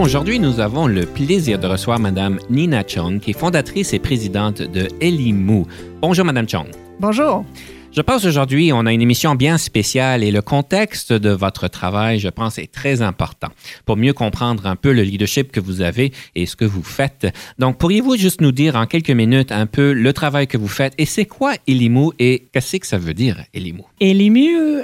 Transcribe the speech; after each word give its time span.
Aujourd'hui, 0.00 0.38
nous 0.38 0.60
avons 0.60 0.86
le 0.86 1.04
plaisir 1.04 1.58
de 1.58 1.66
recevoir 1.66 1.98
Madame 1.98 2.38
Nina 2.48 2.82
Chong, 2.88 3.20
qui 3.20 3.32
est 3.32 3.38
fondatrice 3.38 3.92
et 3.92 3.98
présidente 3.98 4.62
de 4.62 4.88
Elimu. 5.02 5.64
Bonjour, 6.00 6.24
Madame 6.24 6.48
Chong. 6.48 6.68
Bonjour. 6.98 7.44
Je 7.92 8.00
pense 8.00 8.24
aujourd'hui, 8.24 8.72
on 8.72 8.86
a 8.86 8.94
une 8.94 9.02
émission 9.02 9.34
bien 9.34 9.58
spéciale 9.58 10.24
et 10.24 10.30
le 10.30 10.40
contexte 10.40 11.12
de 11.12 11.28
votre 11.28 11.68
travail, 11.68 12.18
je 12.18 12.30
pense, 12.30 12.56
est 12.56 12.72
très 12.72 13.02
important 13.02 13.48
pour 13.84 13.98
mieux 13.98 14.14
comprendre 14.14 14.66
un 14.66 14.74
peu 14.74 14.92
le 14.92 15.02
leadership 15.02 15.52
que 15.52 15.60
vous 15.60 15.82
avez 15.82 16.12
et 16.34 16.46
ce 16.46 16.56
que 16.56 16.64
vous 16.64 16.82
faites. 16.82 17.26
Donc, 17.58 17.76
pourriez-vous 17.76 18.16
juste 18.16 18.40
nous 18.40 18.52
dire 18.52 18.76
en 18.76 18.86
quelques 18.86 19.10
minutes 19.10 19.52
un 19.52 19.66
peu 19.66 19.92
le 19.92 20.12
travail 20.14 20.46
que 20.46 20.56
vous 20.56 20.68
faites 20.68 20.94
et 20.96 21.04
c'est 21.04 21.26
quoi 21.26 21.52
Elimu 21.66 22.08
et 22.18 22.48
qu'est-ce 22.52 22.78
que 22.78 22.86
ça 22.86 22.96
veut 22.96 23.14
dire 23.14 23.44
Elimu? 23.52 23.82
Elimu, 24.00 24.80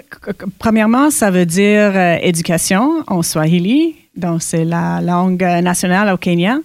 premièrement, 0.58 1.10
ça 1.10 1.30
veut 1.30 1.46
dire 1.46 1.92
euh, 1.94 2.18
éducation 2.20 3.02
en 3.06 3.22
Swahili 3.22 3.94
donc 4.16 4.42
c'est 4.42 4.64
la 4.64 5.00
langue 5.00 5.42
nationale 5.42 6.12
au 6.12 6.16
Kenya. 6.16 6.58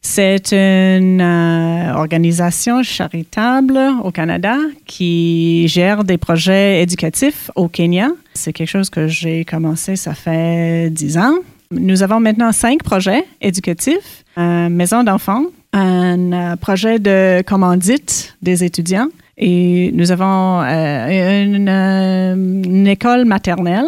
C'est 0.00 0.52
une 0.52 1.20
euh, 1.20 1.92
organisation 1.94 2.82
charitable 2.82 3.78
au 4.04 4.12
Canada 4.12 4.56
qui 4.86 5.66
gère 5.68 6.04
des 6.04 6.18
projets 6.18 6.82
éducatifs 6.82 7.50
au 7.56 7.68
Kenya. 7.68 8.08
C'est 8.34 8.52
quelque 8.52 8.68
chose 8.70 8.90
que 8.90 9.08
j'ai 9.08 9.44
commencé, 9.44 9.96
ça 9.96 10.14
fait 10.14 10.88
dix 10.90 11.18
ans. 11.18 11.34
Nous 11.72 12.02
avons 12.02 12.20
maintenant 12.20 12.52
cinq 12.52 12.82
projets 12.82 13.24
éducatifs, 13.42 14.24
une 14.36 14.70
maison 14.70 15.02
d'enfants, 15.02 15.44
un 15.72 16.32
euh, 16.32 16.56
projet 16.56 16.98
de 16.98 17.42
commandite 17.42 18.36
des 18.40 18.64
étudiants 18.64 19.08
et 19.36 19.90
nous 19.92 20.10
avons 20.10 20.62
euh, 20.62 21.44
une, 21.44 22.86
école 22.86 23.24
maternelle 23.24 23.86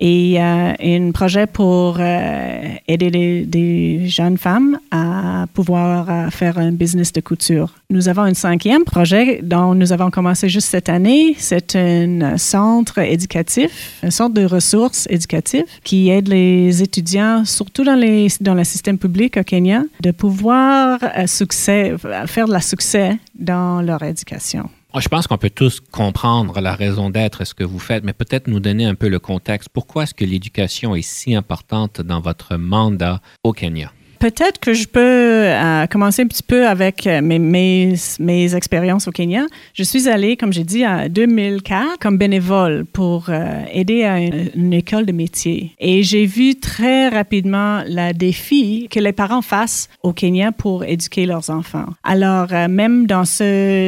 et 0.00 0.40
euh, 0.40 0.72
un 0.80 1.10
projet 1.10 1.46
pour 1.46 1.96
euh, 1.98 2.68
aider 2.86 3.44
des 3.46 4.08
jeunes 4.08 4.38
femmes 4.38 4.78
à 4.92 5.46
pouvoir 5.54 6.08
euh, 6.08 6.30
faire 6.30 6.58
un 6.58 6.70
business 6.70 7.12
de 7.12 7.20
couture. 7.20 7.74
Nous 7.90 8.08
avons 8.08 8.22
un 8.22 8.34
cinquième 8.34 8.84
projet 8.84 9.40
dont 9.42 9.74
nous 9.74 9.92
avons 9.92 10.10
commencé 10.10 10.48
juste 10.48 10.68
cette 10.68 10.88
année. 10.88 11.34
C'est 11.38 11.74
un 11.74 12.36
centre 12.38 12.98
éducatif, 12.98 13.98
un 14.04 14.10
centre 14.10 14.34
de 14.34 14.44
ressources 14.44 15.08
éducatives 15.10 15.66
qui 15.82 16.10
aide 16.10 16.28
les 16.28 16.82
étudiants, 16.82 17.44
surtout 17.44 17.82
dans, 17.82 17.96
les, 17.96 18.28
dans 18.40 18.54
le 18.54 18.64
système 18.64 18.98
public 18.98 19.36
au 19.36 19.42
Kenya, 19.42 19.82
de 20.00 20.12
pouvoir 20.12 21.00
succès, 21.26 21.94
faire 22.26 22.46
de 22.46 22.52
la 22.52 22.60
succès 22.60 23.18
dans 23.34 23.82
leur 23.82 24.02
éducation. 24.02 24.68
Je 24.96 25.08
pense 25.08 25.26
qu'on 25.26 25.36
peut 25.36 25.50
tous 25.50 25.80
comprendre 25.80 26.60
la 26.60 26.74
raison 26.74 27.10
d'être, 27.10 27.44
ce 27.44 27.52
que 27.54 27.62
vous 27.62 27.78
faites, 27.78 28.04
mais 28.04 28.14
peut-être 28.14 28.46
nous 28.46 28.58
donner 28.58 28.86
un 28.86 28.94
peu 28.94 29.08
le 29.08 29.18
contexte. 29.18 29.68
Pourquoi 29.68 30.04
est-ce 30.04 30.14
que 30.14 30.24
l'éducation 30.24 30.94
est 30.94 31.02
si 31.02 31.34
importante 31.34 32.00
dans 32.00 32.20
votre 32.20 32.56
mandat 32.56 33.20
au 33.44 33.52
Kenya? 33.52 33.92
Peut-être 34.18 34.58
que 34.58 34.74
je 34.74 34.88
peux 34.88 35.00
euh, 35.00 35.86
commencer 35.86 36.22
un 36.22 36.26
petit 36.26 36.42
peu 36.42 36.66
avec 36.66 37.06
euh, 37.06 37.20
mes, 37.22 37.38
mes, 37.38 38.54
expériences 38.54 39.06
au 39.06 39.12
Kenya. 39.12 39.46
Je 39.74 39.84
suis 39.84 40.08
allée, 40.08 40.36
comme 40.36 40.52
j'ai 40.52 40.64
dit, 40.64 40.84
en 40.84 41.08
2004 41.08 41.98
comme 42.00 42.18
bénévole 42.18 42.84
pour 42.84 43.26
euh, 43.28 43.62
aider 43.72 44.04
à 44.04 44.18
une, 44.18 44.72
école 44.72 45.06
de 45.06 45.12
métier. 45.12 45.72
Et 45.78 46.02
j'ai 46.02 46.26
vu 46.26 46.56
très 46.56 47.08
rapidement 47.08 47.82
le 47.86 48.12
défi 48.12 48.88
que 48.90 48.98
les 48.98 49.12
parents 49.12 49.42
fassent 49.42 49.88
au 50.02 50.12
Kenya 50.12 50.52
pour 50.52 50.84
éduquer 50.84 51.24
leurs 51.24 51.50
enfants. 51.50 51.86
Alors, 52.02 52.48
même 52.68 53.06
dans, 53.06 53.24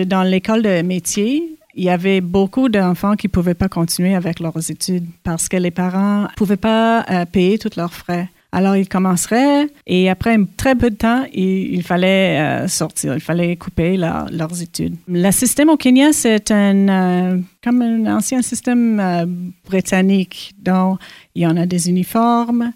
dans 0.07 0.23
l'école 0.23 0.63
de 0.63 0.83
métier, 0.83 1.59
il 1.75 1.85
y 1.85 1.91
avait 1.91 2.21
beaucoup 2.21 2.69
d'enfants 2.69 3.15
qui 3.15 3.27
ne 3.27 3.31
pouvaient 3.33 3.55
pas 3.55 3.69
continuer 3.69 4.15
avec 4.15 4.41
leurs 4.41 4.71
études 4.71 5.07
parce 5.23 5.49
que 5.49 5.57
les 5.57 5.71
parents 5.71 6.23
ne 6.23 6.35
pouvaient 6.37 6.57
pas 6.57 7.05
payer 7.31 7.59
tous 7.59 7.77
leurs 7.77 7.93
frais. 7.93 8.29
Alors, 8.53 8.77
ils 8.77 8.89
commenceraient 8.89 9.69
et 9.87 10.11
après 10.11 10.37
très 10.57 10.75
peu 10.75 10.91
de 10.91 10.97
temps, 10.97 11.25
il, 11.33 11.83
fallait 11.85 12.41
euh, 12.41 12.69
sortir, 12.69 13.15
il 13.15 13.21
fallait 13.21 13.55
couper 13.57 13.97
leurs 13.97 14.63
études. 14.63 14.97
Le 15.07 15.31
système 15.31 15.69
au 15.69 15.77
Kenya, 15.77 16.13
c'est 16.13 16.51
un, 16.51 16.89
euh, 16.89 17.39
comme 17.63 17.83
un 17.83 18.17
ancien 18.17 18.43
système 18.43 18.99
euh, 18.99 19.25
britannique 19.69 20.53
dont 20.61 20.99
il 21.37 21.43
y 21.43 21.47
en 21.47 21.57
a 21.57 21.67
des 21.67 21.89
uniformes, 21.89 22.73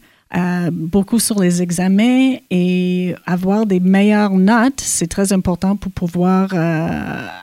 beaucoup 0.72 1.20
sur 1.20 1.40
les 1.40 1.62
examens 1.62 2.34
et 2.50 3.14
avoir 3.24 3.66
des 3.66 3.78
meilleures 3.78 4.32
notes, 4.32 4.80
c'est 4.80 5.06
très 5.06 5.32
important 5.32 5.76
pour 5.76 5.92
pouvoir 5.92 6.52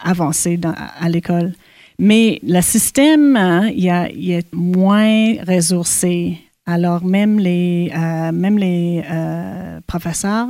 avancer 0.04 0.60
à 1.00 1.08
l'école. 1.08 1.54
Mais 2.00 2.42
le 2.44 2.60
système, 2.60 3.38
hein, 3.38 3.70
il, 3.74 3.90
il 4.18 4.32
est 4.32 4.54
moins 4.54 5.36
ressourcé 5.48 6.42
alors, 6.72 7.04
même 7.04 7.40
les, 7.40 7.92
euh, 7.96 8.32
même 8.32 8.58
les 8.58 9.04
euh, 9.12 9.80
professeurs, 9.88 10.48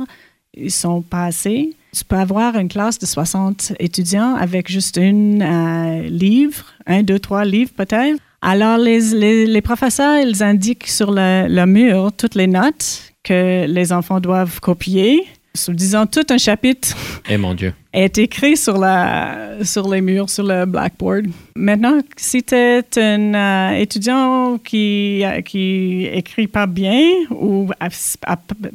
ils 0.54 0.70
sont 0.70 1.02
pas 1.02 1.24
assez. 1.24 1.74
Tu 1.92 2.04
peux 2.04 2.16
avoir 2.16 2.56
une 2.56 2.68
classe 2.68 2.98
de 2.98 3.06
60 3.06 3.72
étudiants 3.80 4.34
avec 4.34 4.70
juste 4.70 4.98
un 4.98 5.40
euh, 5.40 6.08
livre, 6.08 6.64
un, 6.86 7.02
deux, 7.02 7.18
trois 7.18 7.44
livres 7.44 7.72
peut-être. 7.76 8.18
Alors, 8.40 8.78
les, 8.78 9.00
les, 9.14 9.46
les, 9.46 9.60
professeurs, 9.60 10.16
ils 10.18 10.42
indiquent 10.42 10.88
sur 10.88 11.12
le 11.12 11.64
mur 11.66 12.12
toutes 12.16 12.34
les 12.34 12.46
notes 12.46 13.12
que 13.22 13.66
les 13.66 13.92
enfants 13.92 14.20
doivent 14.20 14.60
copier 14.60 15.24
disons, 15.68 16.06
tout 16.06 16.26
un 16.30 16.38
chapitre 16.38 16.96
eh, 17.28 17.36
mon 17.36 17.54
Dieu. 17.54 17.74
est 17.92 18.18
écrit 18.18 18.56
sur, 18.56 18.78
la, 18.78 19.64
sur 19.64 19.88
les 19.88 20.00
murs, 20.00 20.30
sur 20.30 20.44
le 20.44 20.64
blackboard. 20.64 21.26
Maintenant, 21.54 22.00
si 22.16 22.42
tu 22.42 22.54
es 22.54 22.84
un 22.96 23.34
euh, 23.34 23.70
étudiant 23.72 24.58
qui, 24.58 25.22
qui 25.44 26.06
écrit 26.12 26.46
pas 26.46 26.66
bien 26.66 27.02
ou 27.30 27.68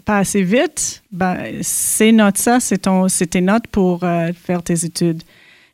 pas 0.05 0.17
assez 0.19 0.43
vite, 0.43 1.01
ben, 1.11 1.37
ces 1.61 2.11
notes-là, 2.11 2.59
c'est 2.59 3.27
tes 3.27 3.41
notes 3.41 3.67
pour 3.67 4.03
euh, 4.03 4.31
faire 4.33 4.61
tes 4.61 4.85
études. 4.85 5.23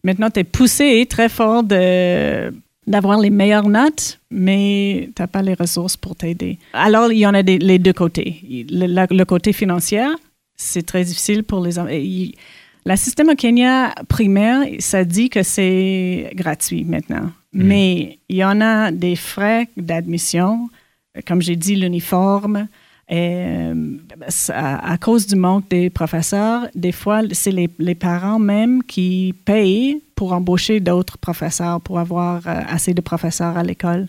Maintenant, 0.03 0.29
tu 0.29 0.39
es 0.39 0.43
poussé 0.43 1.05
très 1.09 1.29
fort 1.29 1.63
de 1.63 2.53
d'avoir 2.85 3.17
les 3.17 3.29
meilleures 3.29 3.69
notes, 3.69 4.19
mais 4.29 5.09
tu 5.15 5.21
n'as 5.21 5.27
pas 5.27 5.41
les 5.41 5.53
ressources 5.53 5.95
pour 5.95 6.17
t'aider. 6.17 6.57
Alors, 6.73 7.13
il 7.13 7.19
y 7.19 7.25
en 7.25 7.33
a 7.33 7.41
les 7.41 7.79
deux 7.79 7.93
côtés. 7.93 8.65
le 8.69 9.23
côté 9.23 9.53
financier, 9.53 10.03
c'est 10.63 10.85
très 10.85 11.03
difficile 11.03 11.43
pour 11.43 11.63
les 11.63 11.77
enfants. 11.77 11.91
Le 12.85 12.95
système 12.97 13.29
au 13.29 13.35
Kenya 13.35 13.93
primaire, 14.09 14.65
ça 14.79 15.05
dit 15.05 15.29
que 15.29 15.43
c'est 15.43 16.31
gratuit 16.35 16.83
maintenant. 16.83 17.31
Mm. 17.53 17.63
Mais 17.63 18.19
il 18.29 18.37
y 18.37 18.43
en 18.43 18.59
a 18.61 18.91
des 18.91 19.15
frais 19.15 19.69
d'admission, 19.77 20.69
comme 21.25 21.41
j'ai 21.41 21.55
dit, 21.55 21.75
l'uniforme. 21.75 22.67
Et, 23.09 23.71
à, 24.49 24.97
cause 24.97 25.27
du 25.27 25.35
manque 25.35 25.69
des 25.69 25.89
professeurs, 25.89 26.67
des 26.73 26.93
fois, 26.93 27.21
c'est 27.31 27.51
les, 27.51 27.69
les, 27.77 27.95
parents 27.95 28.39
même 28.39 28.81
qui 28.81 29.35
payent 29.45 30.01
pour 30.15 30.31
embaucher 30.31 30.79
d'autres 30.79 31.17
professeurs, 31.17 31.81
pour 31.81 31.99
avoir 31.99 32.47
euh, 32.47 32.61
assez 32.67 32.93
de 32.93 33.01
professeurs 33.01 33.57
à 33.57 33.63
l'école. 33.63 34.07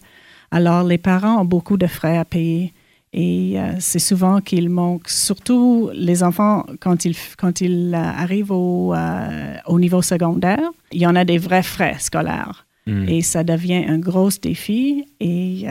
Alors, 0.50 0.84
les 0.84 0.98
parents 0.98 1.40
ont 1.40 1.44
beaucoup 1.44 1.76
de 1.76 1.88
frais 1.88 2.16
à 2.16 2.24
payer. 2.24 2.72
Et 3.16 3.60
euh, 3.60 3.74
c'est 3.78 4.00
souvent 4.00 4.40
qu'il 4.40 4.68
manque, 4.68 5.08
surtout 5.08 5.88
les 5.94 6.24
enfants, 6.24 6.66
quand 6.80 7.04
ils, 7.04 7.14
quand 7.38 7.60
ils 7.60 7.94
euh, 7.94 7.96
arrivent 7.96 8.50
au, 8.50 8.92
euh, 8.92 9.54
au, 9.66 9.78
niveau 9.78 10.02
secondaire, 10.02 10.58
il 10.90 11.00
y 11.00 11.06
en 11.06 11.14
a 11.14 11.24
des 11.24 11.38
vrais 11.38 11.62
frais 11.62 11.94
scolaires. 12.00 12.66
Hmm. 12.88 13.08
Et 13.08 13.22
ça 13.22 13.44
devient 13.44 13.84
un 13.86 13.98
gros 13.98 14.30
défi. 14.42 15.06
Et 15.20 15.64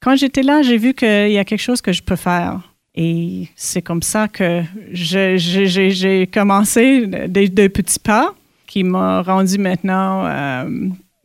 quand 0.00 0.16
j'étais 0.16 0.42
là, 0.42 0.62
j'ai 0.62 0.78
vu 0.78 0.94
qu'il 0.94 1.30
y 1.30 1.38
a 1.38 1.44
quelque 1.44 1.60
chose 1.60 1.82
que 1.82 1.92
je 1.92 2.02
peux 2.02 2.16
faire. 2.16 2.74
Et 2.94 3.48
c'est 3.54 3.82
comme 3.82 4.02
ça 4.02 4.26
que 4.26 4.62
j'ai 4.90 6.28
commencé 6.32 7.06
des, 7.06 7.48
des, 7.48 7.68
petits 7.68 8.00
pas 8.00 8.34
qui 8.66 8.82
m'ont 8.82 9.22
rendu 9.22 9.58
maintenant 9.58 10.24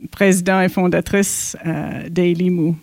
président 0.08 0.62
et 0.62 0.70
fondatrice 0.70 1.58
euh. 1.66 2.04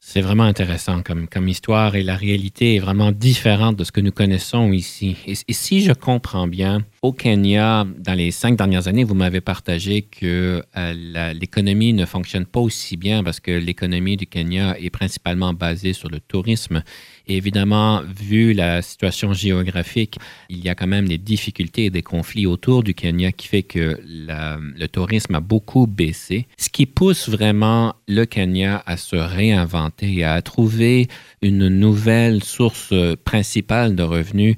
C'est 0.00 0.20
vraiment 0.20 0.44
intéressant 0.44 1.02
comme, 1.02 1.28
comme 1.28 1.48
histoire 1.48 1.94
et 1.96 2.02
la 2.02 2.16
réalité 2.16 2.76
est 2.76 2.78
vraiment 2.78 3.12
différente 3.12 3.76
de 3.76 3.84
ce 3.84 3.92
que 3.92 4.00
nous 4.00 4.12
connaissons 4.12 4.72
ici. 4.72 5.16
Et, 5.26 5.52
si 5.52 5.82
je 5.82 5.92
comprends 5.92 6.46
bien, 6.46 6.82
au 7.02 7.12
Kenya, 7.12 7.86
dans 7.98 8.14
les 8.14 8.30
cinq 8.30 8.56
dernières 8.56 8.88
années, 8.88 9.04
vous 9.04 9.14
m'avez 9.14 9.40
partagé 9.40 10.02
que 10.02 10.62
euh, 10.76 11.32
l'économie 11.34 11.92
ne 11.92 12.06
fonctionne 12.06 12.46
pas 12.46 12.60
aussi 12.60 12.96
bien 12.96 13.22
parce 13.24 13.40
que 13.40 13.50
l'économie 13.50 14.16
du 14.16 14.26
Kenya 14.26 14.76
est 14.78 14.90
principalement 14.90 15.52
basée 15.52 15.92
sur 15.92 16.08
le 16.08 16.20
tourisme 16.20 16.82
Et 17.26 17.36
évidemment, 17.36 18.02
vu 18.02 18.52
la 18.52 18.82
situation 18.82 19.32
géographique, 19.32 20.18
il 20.48 20.64
y 20.64 20.68
a 20.68 20.74
quand 20.74 20.86
même 20.86 21.08
des 21.08 21.18
difficultés 21.18 21.86
et 21.86 21.90
des 21.90 22.02
conflits 22.02 22.46
autour 22.46 22.82
du 22.82 22.94
Kenya 22.94 23.32
qui 23.32 23.48
fait 23.48 23.62
que 23.62 24.00
le 24.02 24.86
tourisme 24.86 25.34
a 25.34 25.40
beaucoup 25.40 25.86
baissé, 25.86 26.46
ce 26.56 26.68
qui 26.68 26.86
pousse 26.86 27.11
vraiment 27.28 27.94
le 28.08 28.24
Kenya 28.24 28.82
à 28.86 28.96
se 28.96 29.16
réinventer 29.16 30.14
et 30.14 30.24
à 30.24 30.40
trouver 30.42 31.08
une 31.42 31.68
nouvelle 31.68 32.42
source 32.42 32.94
principale 33.24 33.94
de 33.96 34.02
revenus. 34.02 34.56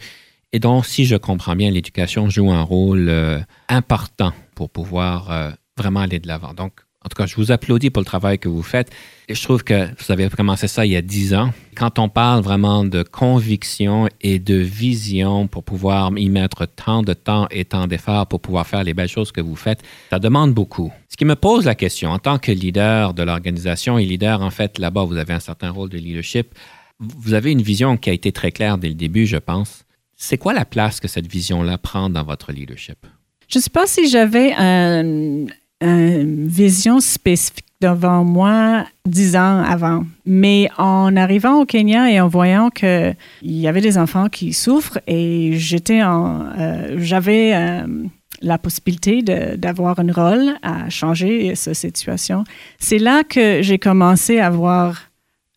Et 0.55 0.61
donc, 0.61 0.87
si 0.87 1.05
je 1.05 1.17
comprends 1.17 1.56
bien, 1.56 1.69
l'éducation 1.73 2.31
joue 2.31 2.53
un 2.53 2.62
rôle 2.62 3.09
euh, 3.09 3.41
important 3.69 4.33
pour 4.55 4.71
pouvoir 4.71 5.33
euh, 5.33 5.51
vraiment 5.77 5.99
aller 5.99 6.21
de 6.21 6.29
l'avant. 6.29 6.55
Donc, 6.55 6.75
en 7.05 7.09
tout 7.09 7.17
cas, 7.17 7.27
je 7.27 7.37
vous 7.37 7.53
applaudis 7.53 7.91
pour 7.91 8.01
le 8.01 8.06
travail 8.06 8.39
que 8.39 8.49
vous 8.49 8.62
faites. 8.62 8.91
Je 9.29 9.43
trouve 9.43 9.62
que 9.62 9.89
vous 9.99 10.11
avez 10.11 10.29
commencé 10.31 10.69
ça 10.69 10.87
il 10.87 10.93
y 10.93 10.97
a 10.97 11.03
dix 11.03 11.35
ans. 11.35 11.53
Quand 11.77 11.99
on 11.99 12.09
parle 12.09 12.43
vraiment 12.43 12.85
de 12.85 13.03
conviction 13.03 14.09
et 14.23 14.39
de 14.39 14.55
vision 14.55 15.47
pour 15.47 15.65
pouvoir 15.65 16.11
y 16.17 16.31
mettre 16.31 16.67
tant 16.67 17.03
de 17.03 17.12
temps 17.12 17.47
et 17.51 17.67
tant 17.67 17.87
d'efforts 17.87 18.27
pour 18.27 18.41
pouvoir 18.41 18.67
faire 18.67 18.85
les 18.85 18.95
belles 18.95 19.09
choses 19.09 19.33
que 19.33 19.43
vous 19.43 19.56
faites, 19.56 19.83
ça 20.09 20.19
demande 20.19 20.55
beaucoup. 20.55 20.93
Ce 21.11 21.17
qui 21.17 21.27
me 21.27 21.37
pose 21.37 21.67
la 21.67 21.75
question, 21.75 22.11
en 22.11 22.19
tant 22.19 22.39
que 22.39 22.53
leader 22.53 23.12
de 23.12 23.23
l'organisation 23.23 23.99
et 23.99 24.06
leader, 24.06 24.41
en 24.41 24.51
fait, 24.51 24.79
là-bas, 24.79 25.05
vous 25.05 25.19
avez 25.19 25.35
un 25.35 25.41
certain 25.41 25.71
rôle 25.71 25.91
de 25.91 25.99
leadership. 25.99 26.55
Vous 26.99 27.35
avez 27.35 27.53
une 27.53 27.62
vision 27.62 27.99
qui 27.99 28.09
a 28.09 28.15
été 28.15 28.33
très 28.33 28.51
claire 28.51 28.79
dès 28.79 28.89
le 28.89 28.95
début, 28.95 29.27
je 29.27 29.37
pense. 29.37 29.85
C'est 30.17 30.39
quoi 30.39 30.55
la 30.55 30.65
place 30.65 31.01
que 31.01 31.09
cette 31.09 31.27
vision-là 31.27 31.77
prend 31.77 32.09
dans 32.09 32.25
votre 32.25 32.51
leadership? 32.51 32.99
Je 33.49 33.59
ne 33.59 33.62
sais 33.62 33.71
pas 33.71 33.87
si 33.87 34.09
j'avais 34.09 34.55
un, 34.56 35.47
une 35.81 36.47
vision 36.47 37.00
spécifique 37.00 37.65
devant 37.81 38.25
moi 38.25 38.87
dix 39.06 39.37
ans 39.37 39.62
avant. 39.62 40.05
Mais 40.25 40.69
en 40.79 41.17
arrivant 41.17 41.61
au 41.61 41.67
Kenya 41.67 42.11
et 42.11 42.21
en 42.21 42.29
voyant 42.29 42.71
qu'il 42.71 43.17
y 43.43 43.69
avait 43.69 43.81
des 43.81 43.99
enfants 43.99 44.29
qui 44.29 44.53
souffrent 44.53 44.99
et 45.06 45.53
j'étais 45.55 46.03
en, 46.03 46.47
euh, 46.59 46.94
j'avais 46.99 47.55
euh, 47.55 47.87
la 48.41 48.59
possibilité 48.59 49.23
d'avoir 49.23 49.99
un 49.99 50.12
rôle 50.12 50.55
à 50.62 50.88
changer 50.91 51.55
cette 51.55 51.97
situation, 51.97 52.44
c'est 52.79 52.99
là 52.99 53.25
que 53.25 53.62
j'ai 53.62 53.79
commencé 53.79 54.38
à 54.38 54.50
voir 54.50 55.11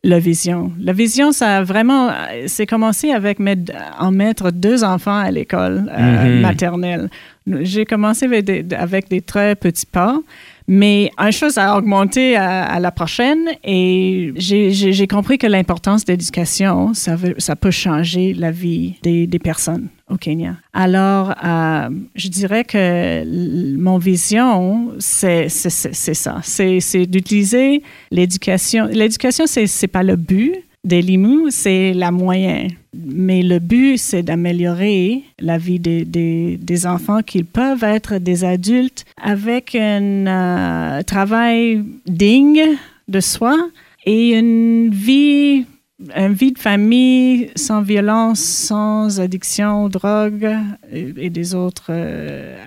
la 0.08 0.20
vision. 0.20 0.72
La 0.80 0.94
vision, 0.94 1.34
ça 1.34 1.58
a 1.58 1.64
vraiment, 1.64 2.12
c'est 2.48 2.66
commencé 2.66 3.12
avec 3.12 3.40
en 4.00 4.12
mettre 4.12 4.52
deux 4.52 4.86
enfants 4.86 5.18
à 5.18 5.30
l'école 5.32 5.92
euh, 5.92 6.00
mm-hmm. 6.00 6.40
maternelle. 6.40 7.10
J'ai 7.46 7.86
commencé 7.86 8.26
avec 8.26 9.10
des, 9.10 9.22
très 9.22 9.56
petits 9.56 9.86
pas, 9.86 10.18
mais 10.68 11.12
une 11.18 11.32
chose 11.32 11.58
a 11.58 11.78
augmenté 11.78 12.36
à, 12.36 12.80
la 12.80 12.92
prochaine 12.92 13.46
et 13.64 14.34
j'ai 14.36 15.08
compris 15.08 15.38
que 15.38 15.48
l'importance 15.48 16.04
de 16.04 16.12
l'éducation, 16.12 16.94
ça, 16.94 17.16
ça 17.38 17.56
peut 17.56 17.72
changer 17.72 18.34
la 18.34 18.52
vie 18.52 18.96
des, 19.02 19.40
personnes 19.40 19.88
au 20.10 20.18
Kenya. 20.18 20.56
Alors, 20.74 21.34
euh, 21.44 21.90
je 22.16 22.28
dirais 22.28 22.66
que 22.66 23.24
mon 23.78 23.98
vision, 23.98 24.92
c'est 25.00 25.48
ça. 25.48 26.40
C'est 26.44 27.06
d'utiliser 27.06 27.82
l'éducation. 28.12 28.88
L'éducation, 28.92 29.46
c'est 29.48 29.88
pas 29.88 30.04
le 30.04 30.16
but, 30.16 30.54
des 30.88 31.02
limous, 31.02 31.50
c'est 31.52 31.94
la 31.94 32.12
moyenne. 32.12 32.72
Mais 32.96 33.44
le 33.44 33.60
but, 33.60 33.98
c'est 33.98 34.24
d'améliorer 34.24 35.24
la 35.40 35.58
vie 35.58 35.80
des, 35.80 36.06
des, 36.06 36.88
enfants 36.88 37.22
qu'ils 37.22 37.46
peuvent 37.46 37.84
être 37.84 38.18
des 38.18 38.44
adultes 38.44 39.06
avec 39.22 39.76
un 39.76 40.26
euh, 40.28 41.02
travail 41.04 41.84
digne 42.06 42.78
de 43.08 43.20
soi 43.20 43.56
et 44.06 44.38
une 44.40 44.90
vie, 44.90 45.66
une 46.16 46.34
vie 46.34 46.54
de 46.54 46.60
famille 46.60 47.52
sans 47.56 47.82
violence, 47.82 48.40
sans 48.40 49.20
addiction, 49.20 49.90
drogue 49.90 50.50
et, 50.92 51.30
des, 51.30 51.54
autres, 51.54 51.88
euh, 51.90 52.58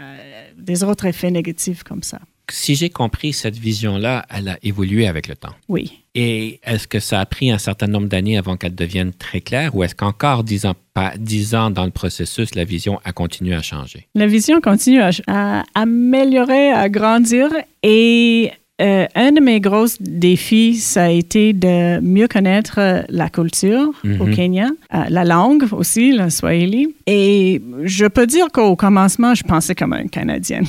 des 0.59 0.85
autres 0.85 1.07
effets 1.07 1.31
négatifs 1.31 1.83
comme 1.83 2.03
ça 2.03 2.21
si 2.53 2.75
j'ai 2.75 2.91
compris, 2.91 3.33
cette 3.33 3.57
vision-là, 3.57 4.27
elle 4.35 4.49
a 4.49 4.59
évolué 4.63 5.07
avec 5.07 5.29
le 5.29 5.37
temps. 5.37 5.55
Oui. 5.69 6.01
Et 6.15 6.59
est-ce 6.65 6.89
que 6.89 6.99
ça 6.99 7.21
a 7.21 7.27
pris 7.27 7.51
un 7.51 7.59
certain 7.59 7.87
nombre 7.87 8.09
d'années 8.09 8.37
avant 8.37 8.57
qu'elle 8.57 8.75
devienne 8.75 9.13
très 9.13 9.41
claire 9.41 9.77
ou 9.77 9.85
est-ce 9.85 9.95
qu'encore 9.95 10.43
dix 10.43 10.67
ans, 10.67 10.75
pas, 10.93 11.13
dix 11.17 11.55
ans 11.55 11.71
dans 11.71 11.85
le 11.85 11.93
processus, 11.93 12.55
la 12.55 12.65
vision 12.65 13.01
a 13.05 13.13
continué 13.13 13.55
à 13.55 13.63
changer? 13.63 14.09
La 14.15 14.27
vision 14.27 14.61
continue 14.61 15.01
à, 15.01 15.65
améliorer, 15.75 16.73
à 16.73 16.89
grandir 16.89 17.51
et 17.85 18.51
euh, 18.81 19.07
un 19.15 19.33
de 19.33 19.41
mes 19.41 19.61
gros 19.61 19.87
défis, 20.01 20.77
ça 20.77 21.05
a 21.05 21.11
été 21.11 21.53
de 21.53 22.01
mieux 22.01 22.29
connaître 22.29 22.79
euh, 22.79 23.03
la 23.11 23.29
culture 23.29 23.91
au 24.05 24.25
mhm. 24.25 24.35
Kenya, 24.35 24.69
euh, 24.95 25.05
la 25.11 25.25
langue 25.25 25.65
aussi, 25.73 26.13
le 26.13 26.31
Swahili. 26.31 26.95
Et 27.07 27.61
je 27.85 28.07
peux 28.07 28.27
dire 28.27 28.47
qu'au 28.53 28.77
commencement, 28.77 29.35
je 29.35 29.45
pensais 29.45 29.75
comme 29.75 29.93
une 29.93 30.09
Canadienne. 30.09 30.65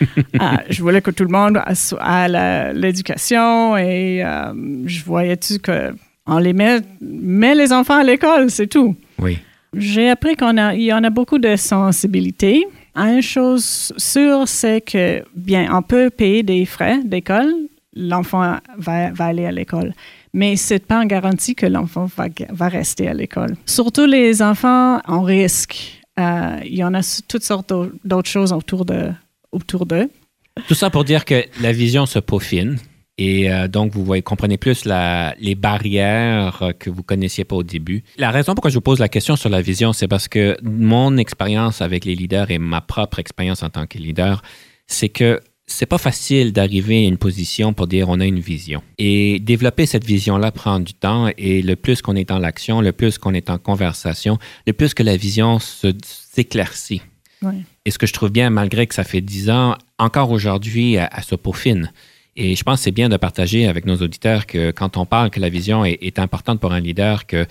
Ah, 0.38 0.62
je 0.68 0.82
voulais 0.82 1.00
que 1.00 1.10
tout 1.10 1.24
le 1.24 1.30
monde 1.30 1.58
ait 1.66 2.72
l'éducation 2.74 3.76
et 3.76 4.22
euh, 4.22 4.52
je 4.86 5.02
voyais-tu 5.04 5.58
qu'on 5.58 6.38
les 6.38 6.52
met, 6.52 6.80
met 7.00 7.54
les 7.54 7.72
enfants 7.72 7.98
à 7.98 8.04
l'école, 8.04 8.50
c'est 8.50 8.66
tout. 8.66 8.94
Oui. 9.18 9.38
J'ai 9.74 10.10
appris 10.10 10.36
qu'il 10.36 10.82
y 10.82 10.92
en 10.92 11.04
a 11.04 11.10
beaucoup 11.10 11.38
de 11.38 11.56
sensibilité. 11.56 12.66
Une 12.94 13.20
chose 13.20 13.92
sûre, 13.98 14.48
c'est 14.48 14.80
que, 14.80 15.22
bien, 15.34 15.68
on 15.72 15.82
peut 15.82 16.08
payer 16.08 16.42
des 16.42 16.64
frais 16.64 17.00
d'école, 17.04 17.52
l'enfant 17.94 18.56
va, 18.78 19.10
aller 19.18 19.44
à 19.44 19.52
l'école. 19.52 19.92
Mais 20.32 20.56
ce 20.56 20.74
n'est 20.74 20.80
pas 20.80 21.04
garantie 21.04 21.54
que 21.54 21.66
l'enfant 21.66 22.06
va, 22.16 22.26
va, 22.50 22.68
rester 22.68 23.08
à 23.08 23.14
l'école. 23.14 23.56
Surtout 23.66 24.06
les 24.06 24.42
enfants 24.42 25.00
en 25.06 25.22
risque. 25.22 26.02
Euh, 26.18 26.58
il 26.64 26.76
y 26.76 26.84
en 26.84 26.94
a 26.94 27.22
toutes 27.28 27.42
sortes 27.42 27.72
d'autres 28.04 28.28
choses 28.28 28.52
autour 28.52 28.86
de, 28.86 29.10
autour 29.52 29.86
d'eux. 29.86 30.10
Tout 30.68 30.74
ça 30.74 30.90
pour 30.90 31.04
dire 31.04 31.24
que 31.24 31.44
la 31.60 31.72
vision 31.72 32.06
se 32.06 32.18
peaufine. 32.18 32.78
Et 33.18 33.50
euh, 33.50 33.66
donc, 33.66 33.92
vous 33.92 34.04
voyez, 34.04 34.22
comprenez 34.22 34.58
plus 34.58 34.84
les 34.84 35.54
barrières 35.54 36.72
que 36.78 36.90
vous 36.90 37.02
connaissiez 37.02 37.44
pas 37.44 37.56
au 37.56 37.62
début. 37.62 38.02
La 38.18 38.30
raison 38.30 38.54
pourquoi 38.54 38.70
je 38.70 38.74
vous 38.74 38.82
pose 38.82 38.98
la 38.98 39.08
question 39.08 39.36
sur 39.36 39.48
la 39.48 39.62
vision, 39.62 39.92
c'est 39.92 40.08
parce 40.08 40.28
que 40.28 40.56
mon 40.62 41.16
expérience 41.16 41.80
avec 41.80 42.04
les 42.04 42.14
leaders 42.14 42.50
et 42.50 42.58
ma 42.58 42.82
propre 42.82 43.18
expérience 43.18 43.62
en 43.62 43.70
tant 43.70 43.86
que 43.86 43.96
leader, 43.96 44.42
c'est 44.86 45.08
que 45.08 45.40
c'est 45.66 45.86
pas 45.86 45.98
facile 45.98 46.52
d'arriver 46.52 47.04
à 47.04 47.08
une 47.08 47.16
position 47.16 47.72
pour 47.72 47.86
dire 47.86 48.08
on 48.08 48.20
a 48.20 48.26
une 48.26 48.38
vision. 48.38 48.82
Et 48.98 49.40
développer 49.40 49.86
cette 49.86 50.04
vision-là 50.04 50.52
prend 50.52 50.78
du 50.78 50.94
temps 50.94 51.28
et 51.36 51.62
le 51.62 51.74
plus 51.74 52.02
qu'on 52.02 52.14
est 52.14 52.28
dans 52.28 52.38
l'action, 52.38 52.80
le 52.80 52.92
plus 52.92 53.18
qu'on 53.18 53.34
est 53.34 53.50
en 53.50 53.58
conversation, 53.58 54.38
le 54.66 54.72
plus 54.72 54.94
que 54.94 55.02
la 55.02 55.16
vision 55.16 55.58
s'éclaircit. 55.58 57.02
Et 57.84 57.90
ce 57.90 57.98
que 57.98 58.06
je 58.06 58.12
trouve 58.12 58.30
bien, 58.30 58.50
malgré 58.50 58.86
que 58.86 58.94
ça 58.94 59.04
fait 59.04 59.20
dix 59.20 59.50
ans, 59.50 59.76
encore 59.98 60.30
aujourd'hui, 60.30 60.94
elle, 60.94 61.08
se 61.22 61.34
peaufine. 61.34 61.92
Et 62.36 62.54
je 62.54 62.62
pense 62.62 62.80
que 62.80 62.84
c'est 62.84 62.90
bien 62.90 63.08
de 63.08 63.16
partager 63.16 63.66
avec 63.66 63.86
nos 63.86 63.96
auditeurs 63.96 64.46
que 64.46 64.70
quand 64.70 64.96
on 64.96 65.06
parle 65.06 65.30
que 65.30 65.40
la 65.40 65.48
vision 65.48 65.84
est, 65.84 66.18
importante 66.18 66.60
pour 66.60 66.72
un 66.72 66.80
leader, 66.80 67.26
que 67.26 67.46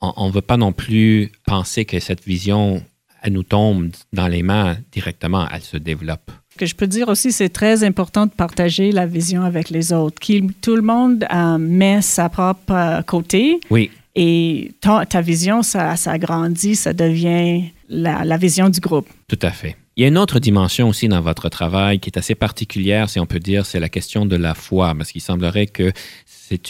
on 0.00 0.26
ne 0.26 0.32
veut 0.32 0.42
pas 0.42 0.58
non 0.58 0.72
plus 0.72 1.32
penser 1.46 1.86
que 1.86 1.98
cette 2.00 2.22
vision, 2.24 2.82
elle 3.22 3.32
nous 3.32 3.42
tombe 3.42 3.90
dans 4.12 4.28
les 4.28 4.42
mains 4.42 4.76
directement, 4.92 5.48
elle 5.50 5.62
se 5.62 5.78
développe. 5.78 6.30
Ce 6.56 6.58
que 6.58 6.66
je 6.66 6.74
peux 6.74 6.86
dire 6.86 7.08
aussi, 7.08 7.32
c'est 7.32 7.50
très 7.50 7.84
important 7.84 8.24
de 8.24 8.30
partager 8.30 8.90
la 8.90 9.04
vision 9.04 9.42
avec 9.42 9.68
les 9.68 9.92
autres, 9.92 10.18
que 10.18 10.52
tout 10.62 10.74
le 10.74 10.82
monde 10.82 11.26
euh, 11.30 11.58
met 11.58 12.00
sa 12.00 12.30
propre 12.30 12.72
euh, 12.72 13.02
côté. 13.02 13.60
Oui. 13.68 13.90
Et 14.18 14.72
ta, 14.80 15.20
vision, 15.20 15.62
ça, 15.62 15.94
ça 15.96 16.16
grandit, 16.16 16.74
ça 16.74 16.94
devient 16.94 17.64
la, 17.90 18.36
vision 18.38 18.70
du 18.70 18.80
groupe. 18.80 19.06
Tout 19.28 19.38
à 19.42 19.50
fait. 19.50 19.76
Il 19.96 20.02
y 20.02 20.04
a 20.06 20.08
une 20.08 20.16
autre 20.16 20.38
dimension 20.38 20.88
aussi 20.88 21.06
dans 21.06 21.20
votre 21.20 21.50
travail 21.50 22.00
qui 22.00 22.08
est 22.08 22.18
assez 22.18 22.34
particulière, 22.34 23.10
si 23.10 23.20
on 23.20 23.26
peut 23.26 23.38
dire, 23.38 23.66
c'est 23.66 23.78
la 23.78 23.90
question 23.90 24.24
de 24.24 24.36
la 24.36 24.54
foi, 24.54 24.94
parce 24.94 25.12
qu'il 25.12 25.20
semblerait 25.20 25.66
que 25.66 25.92
c'est, 26.24 26.60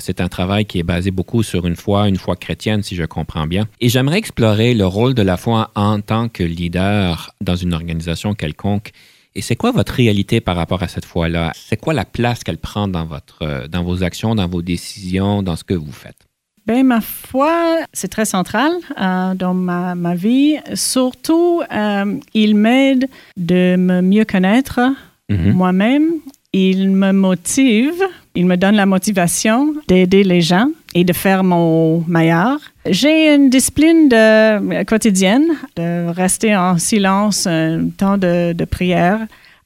c'est 0.00 0.20
un 0.20 0.28
travail 0.28 0.66
qui 0.66 0.78
est 0.78 0.82
basé 0.82 1.10
beaucoup 1.10 1.42
sur 1.42 1.66
une 1.66 1.76
foi, 1.76 2.06
une 2.06 2.16
foi 2.16 2.36
chrétienne, 2.36 2.82
si 2.82 2.96
je 2.96 3.04
comprends 3.04 3.46
bien. 3.46 3.66
Et 3.80 3.88
j'aimerais 3.88 4.18
explorer 4.18 4.74
le 4.74 4.86
rôle 4.86 5.14
de 5.14 5.22
la 5.22 5.38
foi 5.38 5.70
en 5.74 6.02
tant 6.02 6.28
que 6.28 6.42
leader 6.42 7.34
dans 7.40 7.56
une 7.56 7.72
organisation 7.72 8.34
quelconque. 8.34 8.90
Et 9.34 9.40
c'est 9.40 9.56
quoi 9.56 9.72
votre 9.72 9.94
réalité 9.94 10.42
par 10.42 10.56
rapport 10.56 10.82
à 10.82 10.88
cette 10.88 11.06
foi-là? 11.06 11.52
C'est 11.54 11.78
quoi 11.78 11.94
la 11.94 12.04
place 12.04 12.44
qu'elle 12.44 12.58
prend 12.58 12.88
dans, 12.88 13.06
votre, 13.06 13.68
dans 13.68 13.84
vos 13.84 14.02
actions, 14.02 14.34
dans 14.34 14.48
vos 14.48 14.60
décisions, 14.60 15.42
dans 15.42 15.56
ce 15.56 15.64
que 15.64 15.74
vous 15.74 15.92
faites? 15.92 16.29
Ben, 16.70 16.86
ma 16.86 17.00
foi, 17.00 17.80
c'est 17.92 18.06
très 18.06 18.24
central 18.24 18.70
euh, 18.96 19.34
dans 19.34 19.54
ma, 19.54 19.96
ma, 19.96 20.14
vie. 20.14 20.56
Surtout, 20.74 21.62
euh, 21.62 22.14
il 22.32 22.54
m'aide 22.54 23.08
de 23.36 23.74
me 23.74 24.00
mieux 24.00 24.24
connaître 24.24 24.78
mhm. 25.28 25.52
moi-même. 25.52 26.10
Il 26.52 26.90
me 26.92 27.10
motive, 27.10 28.00
il 28.36 28.46
me 28.46 28.56
donne 28.56 28.76
la 28.76 28.86
motivation 28.86 29.74
d'aider 29.88 30.22
les 30.22 30.42
gens 30.42 30.68
et 30.94 31.02
de 31.02 31.12
faire 31.12 31.42
mon 31.42 32.04
meilleur. 32.06 32.60
J'ai 32.88 33.34
une 33.34 33.50
discipline 33.50 34.08
de, 34.08 34.84
quotidienne 34.84 35.48
de 35.74 36.06
rester 36.10 36.54
en 36.54 36.78
silence 36.78 37.48
un 37.48 37.88
temps 37.88 38.16
de, 38.16 38.52
de 38.52 38.64
prière. 38.64 39.18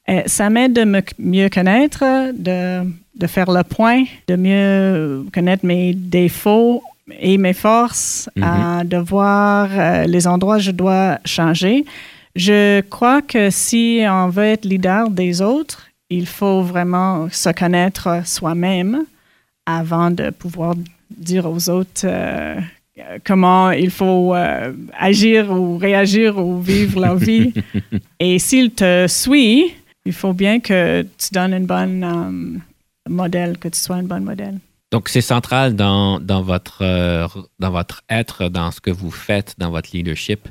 Et 0.07 0.23
ça 0.25 0.49
m'aide 0.49 0.73
de 0.73 0.85
me 0.85 1.01
mieux 1.19 1.49
connaître, 1.49 2.03
de, 2.33 2.83
de 3.15 3.27
faire 3.27 3.51
le 3.51 3.63
point, 3.63 4.05
de 4.27 4.35
mieux 4.35 5.23
connaître 5.31 5.63
mes 5.67 5.93
défauts 5.93 6.81
et 7.19 7.37
mes 7.37 7.53
forces, 7.53 8.29
Mhm. 8.35 8.87
de 8.87 8.97
voir 8.97 9.69
euh, 9.71 10.05
les 10.05 10.27
endroits 10.27 10.57
où 10.57 10.59
je 10.59 10.71
dois 10.71 11.19
changer. 11.25 11.85
Je 12.35 12.81
crois 12.81 13.21
que 13.21 13.49
si 13.49 14.01
on 14.07 14.29
veut 14.29 14.43
être 14.43 14.65
leader 14.65 15.09
des 15.09 15.41
autres, 15.41 15.87
il 16.09 16.25
faut 16.27 16.61
vraiment 16.61 17.27
se 17.31 17.49
connaître 17.49 18.21
soi-même 18.25 19.05
avant 19.65 20.11
de 20.11 20.29
pouvoir 20.31 20.75
dire 21.09 21.49
aux 21.49 21.69
autres 21.69 22.01
euh, 22.05 22.59
euh, 22.99 23.17
comment 23.23 23.71
il 23.71 23.89
faut 23.89 24.35
euh, 24.35 24.73
agir 24.99 25.49
ou 25.51 25.77
réagir 25.77 26.37
ou 26.37 26.59
vivre 26.61 26.99
leur 27.01 27.15
vie. 27.15 27.53
Et 28.19 28.37
s'il 28.39 28.71
te 28.71 29.05
suit, 29.07 29.73
il 30.05 30.13
faut 30.13 30.33
bien 30.33 30.59
que 30.59 31.01
tu 31.03 31.27
donnes 31.31 31.65
bonne 31.65 32.03
euh, 32.03 33.09
modèle, 33.09 33.57
que 33.57 33.67
tu 33.69 33.79
sois 33.79 33.97
une 33.97 34.07
bonne 34.07 34.23
modèle. 34.23 34.57
Donc, 34.91 35.09
c'est 35.09 35.21
central 35.21 35.75
dans, 35.75 36.19
dans, 36.19 36.41
votre, 36.41 36.79
euh, 36.81 37.27
dans 37.59 37.71
votre 37.71 38.01
être, 38.09 38.49
dans 38.49 38.71
ce 38.71 38.79
que 38.81 38.91
vous 38.91 39.11
faites, 39.11 39.55
dans 39.57 39.69
votre 39.71 39.89
leadership. 39.93 40.47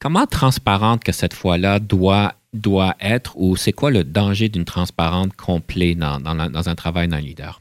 Comment 0.00 0.26
transparente 0.26 1.04
que 1.04 1.12
cette 1.12 1.34
fois-là 1.34 1.78
doit, 1.78 2.34
doit 2.52 2.94
être 3.00 3.34
ou 3.36 3.56
c'est 3.56 3.72
quoi 3.72 3.90
le 3.90 4.02
danger 4.04 4.48
d'une 4.48 4.64
transparente 4.64 5.34
complète 5.36 5.98
dans, 5.98 6.18
dans, 6.20 6.34
la- 6.34 6.48
dans 6.48 6.68
un 6.68 6.74
travail 6.74 7.08
d'un 7.08 7.20
leader? 7.20 7.60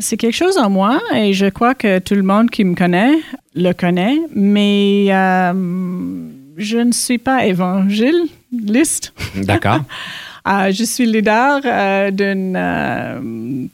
C'est 0.00 0.16
quelque 0.16 0.34
chose 0.34 0.58
en 0.58 0.70
moi 0.70 0.98
et 1.14 1.32
je 1.34 1.46
crois 1.46 1.74
que 1.74 1.98
tout 2.00 2.14
le 2.14 2.22
monde 2.24 2.50
qui 2.50 2.64
me 2.64 2.74
connaît 2.74 3.14
le 3.54 3.72
connaît, 3.72 4.18
mais 4.34 5.06
euh, 5.10 5.52
je 6.56 6.78
ne 6.78 6.92
suis 6.92 7.18
pas 7.18 7.46
évangéliste. 7.46 9.12
D'accord? 9.36 9.80
Euh, 10.46 10.72
je 10.72 10.84
suis 10.84 11.06
leader 11.06 11.60
euh, 11.64 12.10
euh, 12.20 13.18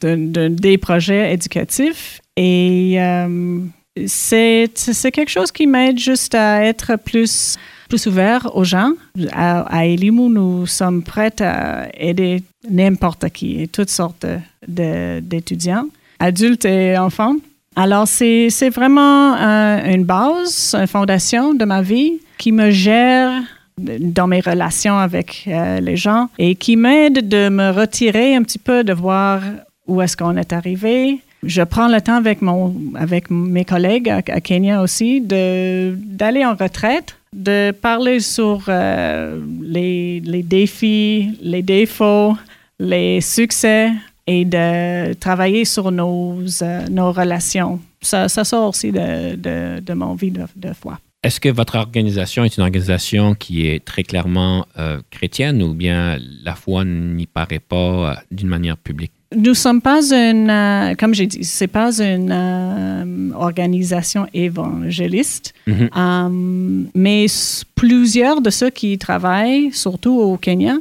d'un- 0.00 0.50
des 0.50 0.78
projets 0.78 1.33
éducatifs 1.35 2.21
et 2.37 2.97
euh, 2.99 3.61
c'est, 4.06 4.71
quelque 5.12 5.30
chose 5.30 5.52
qui 5.52 5.66
m'aide 5.66 5.99
juste 5.99 6.35
à 6.35 6.64
être 6.64 6.97
plus, 6.97 7.56
plus 7.88 8.06
ouvert 8.06 8.50
aux 8.56 8.64
gens. 8.64 8.92
À, 9.33 9.61
à 9.62 9.85
Elimu, 9.87 10.28
nous 10.28 10.66
sommes 10.66 11.02
prêts 11.02 11.40
à 11.40 11.87
aider 11.99 12.42
n'importe 12.68 13.28
qui 13.30 13.68
toutes 13.68 13.90
sortes 13.90 14.26
d'étudiants, 14.66 15.87
adultes 16.18 16.64
et 16.64 16.97
enfants. 16.99 17.37
Alors, 17.76 18.06
c'est, 18.06 18.49
vraiment 18.71 19.35
une 19.37 20.04
base, 20.04 20.75
une 20.78 20.87
fondation 20.87 21.54
de 21.54 21.64
ma 21.64 21.83
vie 21.83 22.21
qui 22.38 22.52
me 22.52 22.71
gère 22.71 23.42
dans 23.78 24.26
mes 24.26 24.40
relations 24.40 24.99
avec 24.99 25.45
euh, 25.49 25.81
les 25.81 25.97
gens 25.97 26.28
et 26.38 26.54
qui 26.54 26.76
m'aide 26.76 27.28
de 27.28 27.49
me 27.49 27.71
retirer 27.71 28.35
un 28.35 28.43
petit 28.43 28.59
peu, 28.59 28.85
de 28.85 28.93
voir 28.93 29.43
où 29.87 30.00
est-ce 30.00 30.16
qu'on 30.16 30.37
est 30.37 30.52
arrivé. 30.52 31.21
Je 31.43 31.62
prends 31.62 31.88
le 31.88 32.00
temps 32.00 32.16
avec, 32.16 32.40
mon, 32.40 32.75
avec 32.95 33.31
mes 33.31 33.64
collègues 33.64 34.09
à, 34.09 34.23
Kenya 34.23 34.81
aussi 34.81 35.21
d'aller 35.21 36.45
en 36.45 36.54
retraite, 36.54 37.16
de 37.35 37.73
parler 37.73 38.21
sur 38.21 38.62
euh, 38.69 39.40
les, 39.62 40.21
les 40.21 40.43
défis, 40.43 41.37
les 41.43 41.62
défauts, 41.62 42.35
les 42.78 43.21
succès 43.21 43.90
et 44.26 44.47
de 44.47 45.12
travailler 45.14 45.66
sur 45.66 45.90
nos, 45.90 46.38
euh, 46.62 46.87
nos 46.88 47.12
relations. 47.12 47.78
Ça, 48.00 48.28
sort 48.28 48.71
aussi 48.71 48.90
de, 48.93 49.35
de, 49.35 49.81
de 49.81 49.93
mon 49.93 50.14
vie 50.14 50.31
de 50.31 50.73
foi. 50.73 50.99
Est-ce 51.25 51.40
que 51.40 51.49
votre 51.49 51.76
organisation 51.76 52.45
est 52.45 52.59
une 52.59 52.62
organisation 52.64 53.35
qui 53.35 53.66
est 53.66 53.83
très 53.83 54.02
clairement 54.02 54.66
euh, 54.78 55.00
chrétienne 55.11 55.62
ou 55.62 55.73
bien 55.73 56.19
la 56.45 56.54
foi 56.54 56.85
n'y 56.85 57.26
paraît 57.26 57.61
pas 57.61 58.11
euh, 58.11 58.14
d'une 58.31 58.49
manière 58.49 58.76
publique? 58.76 59.11
Nous 59.35 59.40
ne 59.40 59.54
sommes 59.54 59.81
pas 59.81 60.02
une, 60.12 60.50
euh, 60.50 60.95
comme 60.97 61.14
j'ai 61.14 61.26
dit, 61.26 61.43
c'est 61.43 61.66
pas 61.66 61.99
une 62.02 63.33
organisation 63.35 64.26
évangéliste, 64.35 65.54
Mhm. 65.66 66.90
Mais 66.95 67.25
plusieurs 67.75 68.43
de 68.43 68.50
ceux 68.50 68.69
qui 68.69 68.93
y 68.93 68.99
travaillent, 68.99 69.73
surtout 69.73 70.21
au 70.21 70.37
Kenya, 70.37 70.75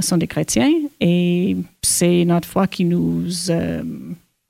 sont 0.00 0.16
des 0.16 0.28
chrétiens 0.28 0.70
et 1.00 1.56
c'est 1.82 2.24
notre 2.24 2.48
foi 2.48 2.68
qui 2.68 2.84
nous, 2.84 3.24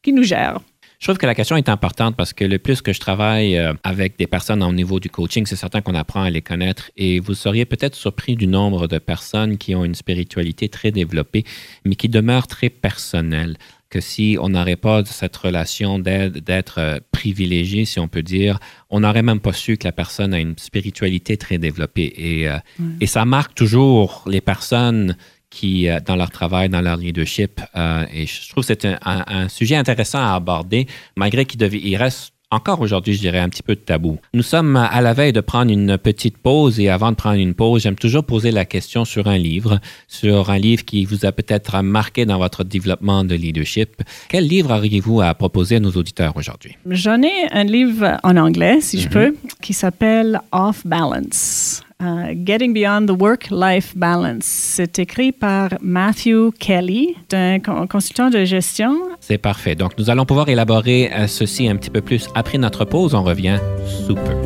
qui 0.02 0.12
nous 0.12 0.22
gère. 0.22 0.60
Je 0.98 1.06
trouve 1.06 1.18
que 1.18 1.26
la 1.26 1.34
question 1.36 1.56
est 1.56 1.68
importante 1.68 2.16
parce 2.16 2.32
que 2.32 2.44
le 2.44 2.58
plus 2.58 2.82
que 2.82 2.92
je 2.92 2.98
travaille 2.98 3.56
euh, 3.56 3.72
avec 3.84 4.18
des 4.18 4.26
personnes 4.26 4.64
au 4.64 4.72
niveau 4.72 4.98
du 4.98 5.08
coaching, 5.08 5.46
c'est 5.46 5.54
certain 5.54 5.80
qu'on 5.80 5.94
apprend 5.94 6.22
à 6.22 6.30
les 6.30 6.42
connaître 6.42 6.90
et 6.96 7.20
vous 7.20 7.34
seriez 7.34 7.64
peut-être 7.66 7.94
surpris 7.94 8.34
du 8.34 8.48
nombre 8.48 8.88
de 8.88 8.98
personnes 8.98 9.58
qui 9.58 9.76
ont 9.76 9.84
une 9.84 9.94
spiritualité 9.94 10.68
très 10.68 10.90
développée, 10.90 11.44
mais 11.84 11.94
qui 11.94 12.08
demeurent 12.08 12.48
très 12.48 12.68
personnelles. 12.68 13.56
Que 13.90 14.00
si 14.00 14.36
on 14.40 14.50
n'aurait 14.50 14.76
pas 14.76 15.04
cette 15.04 15.36
relation 15.36 16.00
d'aide, 16.00 16.38
d'être 16.38 16.78
euh, 16.78 16.98
privilégié, 17.12 17.84
si 17.84 18.00
on 18.00 18.08
peut 18.08 18.22
dire, 18.22 18.58
on 18.90 19.00
n'aurait 19.00 19.22
même 19.22 19.40
pas 19.40 19.52
su 19.52 19.76
que 19.76 19.84
la 19.84 19.92
personne 19.92 20.34
a 20.34 20.40
une 20.40 20.58
spiritualité 20.58 21.36
très 21.36 21.58
développée. 21.58 22.12
Et, 22.16 22.48
euh, 22.48 22.58
et 23.00 23.06
ça 23.06 23.24
marque 23.24 23.54
toujours 23.54 24.24
les 24.26 24.40
personnes 24.40 25.16
qui, 25.50 25.88
euh, 25.88 25.98
dans 26.04 26.16
leur 26.16 26.30
travail, 26.30 26.68
dans 26.68 26.80
leur 26.80 26.96
leadership. 26.96 27.60
euh, 27.76 28.04
et 28.12 28.26
je 28.26 28.48
trouve 28.50 28.62
que 28.64 28.68
c'est 28.68 28.84
un, 28.84 28.98
un- 29.04 29.24
un 29.28 29.48
sujet 29.48 29.76
intéressant 29.76 30.18
à 30.20 30.34
aborder, 30.34 30.86
malgré 31.16 31.44
qu'il 31.44 31.62
il 31.74 31.96
reste 31.96 32.32
encore 32.50 32.80
aujourd'hui, 32.80 33.12
je 33.12 33.18
dirais, 33.20 33.40
un 33.40 33.50
petit 33.50 33.62
peu 33.62 33.74
de 33.74 33.80
tabou. 33.80 34.16
Nous 34.32 34.42
sommes 34.42 34.74
à 34.76 35.02
la 35.02 35.12
veille 35.12 35.34
de 35.34 35.42
prendre 35.42 35.70
une 35.70 35.98
petite 35.98 36.38
pause 36.38 36.80
et 36.80 36.88
avant 36.88 37.10
de 37.10 37.16
prendre 37.16 37.36
une 37.38 37.52
pause, 37.52 37.82
j'aime 37.82 37.94
toujours 37.94 38.24
poser 38.24 38.50
la 38.52 38.64
question 38.64 39.04
sur 39.04 39.28
un 39.28 39.36
livre, 39.36 39.80
sur 40.06 40.48
un 40.48 40.56
livre 40.56 40.82
qui 40.86 41.04
vous 41.04 41.26
a 41.26 41.32
peut-être 41.32 41.82
marqué 41.82 42.24
dans 42.24 42.38
votre 42.38 42.64
développement 42.64 43.22
de 43.22 43.34
leadership. 43.34 44.02
Quel 44.30 44.46
livre 44.46 44.74
auriez-vous 44.74 45.20
à 45.20 45.34
proposer 45.34 45.76
à 45.76 45.80
nos 45.80 45.92
auditeurs 45.92 46.34
aujourd'hui? 46.38 46.74
J'en 46.88 47.20
ai 47.22 47.48
un 47.52 47.64
livre 47.64 48.16
en 48.22 48.38
anglais, 48.38 48.80
si 48.80 48.98
je 48.98 49.10
peux, 49.10 49.36
qui 49.60 49.74
s'appelle 49.74 50.40
Off 50.50 50.86
Balance. 50.86 51.77
Uh, 52.00 52.32
Getting 52.44 52.72
Beyond 52.74 53.06
the 53.06 53.20
Work-Life 53.20 53.96
Balance. 53.96 54.44
C'est 54.44 55.00
écrit 55.00 55.32
par 55.32 55.70
Matthew 55.80 56.52
Kelly, 56.60 57.16
un 57.32 57.58
con- 57.58 57.88
consultant 57.88 58.30
de 58.30 58.44
gestion. 58.44 58.94
C'est 59.18 59.38
parfait. 59.38 59.74
Donc, 59.74 59.98
nous 59.98 60.08
allons 60.08 60.24
pouvoir 60.24 60.48
élaborer 60.48 61.10
euh, 61.12 61.26
ceci 61.26 61.68
un 61.68 61.74
petit 61.74 61.90
peu 61.90 62.00
plus 62.00 62.28
après 62.36 62.56
notre 62.58 62.84
pause. 62.84 63.14
On 63.16 63.24
revient 63.24 63.58
sous 64.06 64.14
peu. 64.14 64.37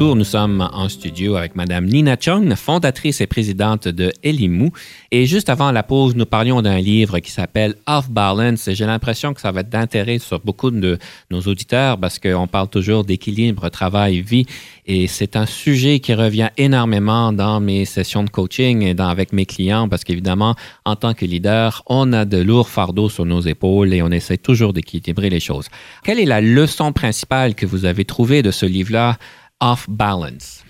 Nous 0.00 0.24
sommes 0.24 0.68
en 0.72 0.90
studio 0.90 1.36
avec 1.36 1.56
Madame 1.56 1.86
Nina 1.86 2.16
Chung, 2.20 2.54
fondatrice 2.54 3.22
et 3.22 3.26
présidente 3.26 3.88
de 3.88 4.12
Elimu. 4.22 4.70
Et 5.10 5.24
juste 5.24 5.48
avant 5.48 5.72
la 5.72 5.82
pause, 5.82 6.14
nous 6.16 6.26
parlions 6.26 6.60
d'un 6.60 6.78
livre 6.78 7.18
qui 7.20 7.30
s'appelle 7.30 7.76
Off 7.86 8.10
Balance. 8.10 8.68
Et 8.68 8.74
j'ai 8.74 8.84
l'impression 8.84 9.32
que 9.32 9.40
ça 9.40 9.52
va 9.52 9.60
être 9.60 9.70
d'intérêt 9.70 10.18
sur 10.18 10.40
beaucoup 10.40 10.70
de 10.70 10.98
nos 11.30 11.40
auditeurs 11.40 11.98
parce 11.98 12.18
qu'on 12.18 12.46
parle 12.46 12.68
toujours 12.68 13.04
d'équilibre 13.04 13.70
travail-vie. 13.70 14.44
Et 14.84 15.06
c'est 15.06 15.34
un 15.34 15.46
sujet 15.46 15.98
qui 15.98 16.12
revient 16.12 16.50
énormément 16.58 17.32
dans 17.32 17.60
mes 17.60 17.86
sessions 17.86 18.22
de 18.22 18.30
coaching 18.30 18.82
et 18.82 18.92
dans, 18.92 19.08
avec 19.08 19.32
mes 19.32 19.46
clients 19.46 19.88
parce 19.88 20.04
qu'évidemment, 20.04 20.56
en 20.84 20.96
tant 20.96 21.14
que 21.14 21.24
leader, 21.24 21.82
on 21.86 22.12
a 22.12 22.26
de 22.26 22.38
lourds 22.38 22.68
fardeaux 22.68 23.08
sur 23.08 23.24
nos 23.24 23.40
épaules 23.40 23.94
et 23.94 24.02
on 24.02 24.10
essaie 24.10 24.36
toujours 24.36 24.74
d'équilibrer 24.74 25.30
les 25.30 25.40
choses. 25.40 25.68
Quelle 26.04 26.18
est 26.18 26.26
la 26.26 26.42
leçon 26.42 26.92
principale 26.92 27.54
que 27.54 27.64
vous 27.64 27.86
avez 27.86 28.04
trouvée 28.04 28.42
de 28.42 28.50
ce 28.50 28.66
livre-là? 28.66 29.16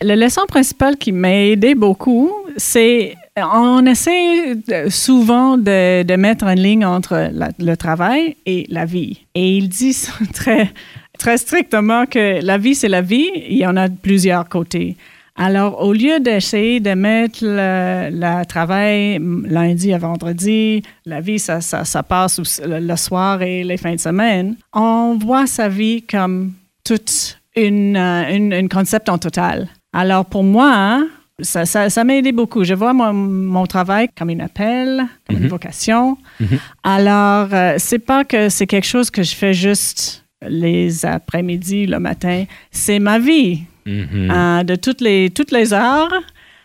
La 0.01 0.15
leçon 0.17 0.43
principale 0.47 0.97
qui 0.97 1.11
m'a 1.13 1.35
aidé 1.35 1.75
beaucoup, 1.75 2.31
c'est 2.57 3.15
on 3.37 3.85
essaie 3.85 4.55
de- 4.55 4.89
souvent 4.89 5.59
de, 5.59 6.03
de 6.05 6.17
mettre 6.17 6.45
une 6.45 6.61
ligne 6.61 6.85
entre 6.87 7.31
le 7.59 7.75
travail 7.77 8.37
et 8.47 8.67
la 8.71 8.85
vie. 8.85 9.21
Et 9.35 9.57
il 9.57 9.69
dit 9.69 9.97
très, 10.33 10.73
très 11.19 11.37
strictement 11.37 12.07
que 12.07 12.41
la 12.43 12.59
vie, 12.59 12.75
c'est 12.75 12.89
la 12.89 13.03
vie, 13.03 13.29
il 13.49 13.59
y 13.59 13.67
en 13.67 13.77
a 13.77 13.89
plusieurs 13.89 14.49
côtés. 14.49 14.97
Alors, 15.39 15.83
au 15.85 15.93
lieu 15.93 16.19
d'essayer 16.19 16.81
de 16.81 16.95
mettre 16.95 17.41
le, 17.43 18.09
le 18.11 18.45
travail 18.47 19.19
lundi 19.45 19.93
à 19.93 19.99
vendredi, 19.99 20.83
la 21.05 21.21
vie, 21.21 21.39
ça, 21.39 21.61
ça, 21.61 21.85
ça 21.85 22.03
passe 22.03 22.41
le 22.67 22.97
soir 22.97 23.43
et 23.43 23.63
les 23.63 23.77
fins 23.77 23.95
de 23.97 24.01
semaine, 24.01 24.57
on 24.73 25.19
voit 25.21 25.47
sa 25.47 25.69
vie 25.69 26.01
comme 26.03 26.53
toute 26.85 27.36
une, 27.57 27.97
euh, 27.97 28.35
une, 28.35 28.53
une 28.53 28.69
concept 28.69 29.09
en 29.09 29.19
total. 29.19 29.69
Alors 29.93 30.25
pour 30.27 30.45
moi, 30.45 30.73
hein, 30.75 31.07
Ça, 31.43 31.67
ça, 31.67 31.91
ça 31.91 32.03
m'a 32.03 32.15
aidé 32.17 32.33
beaucoup. 32.33 32.65
Je 32.65 32.73
vois 32.73 32.95
mon, 32.95 33.13
mon 33.13 33.67
travail 33.67 34.09
comme 34.17 34.31
un 34.31 34.41
appel, 34.41 35.05
comme 35.27 35.37
une 35.37 35.43
Mhm. 35.43 35.49
vocation. 35.51 36.17
Mhm. 36.41 36.59
Alors, 36.83 37.49
euh, 37.53 37.75
c'est 37.77 37.99
pas 37.99 38.25
que 38.25 38.49
c'est 38.49 38.67
quelque 38.67 38.87
chose 38.87 39.11
que 39.11 39.23
je 39.23 39.35
fais 39.35 39.53
juste 39.53 40.25
les 40.49 41.05
après-midi, 41.05 41.87
le 41.87 41.99
matin. 41.99 42.45
C'est 42.71 42.99
ma 43.01 43.19
vie 43.19 43.65
Mhm. 43.85 44.31
euh, 44.31 44.63
de 44.65 44.77
toutes 44.77 45.03
les, 45.03 45.29
toutes 45.29 45.53
les 45.53 45.75
heures. 45.75 46.09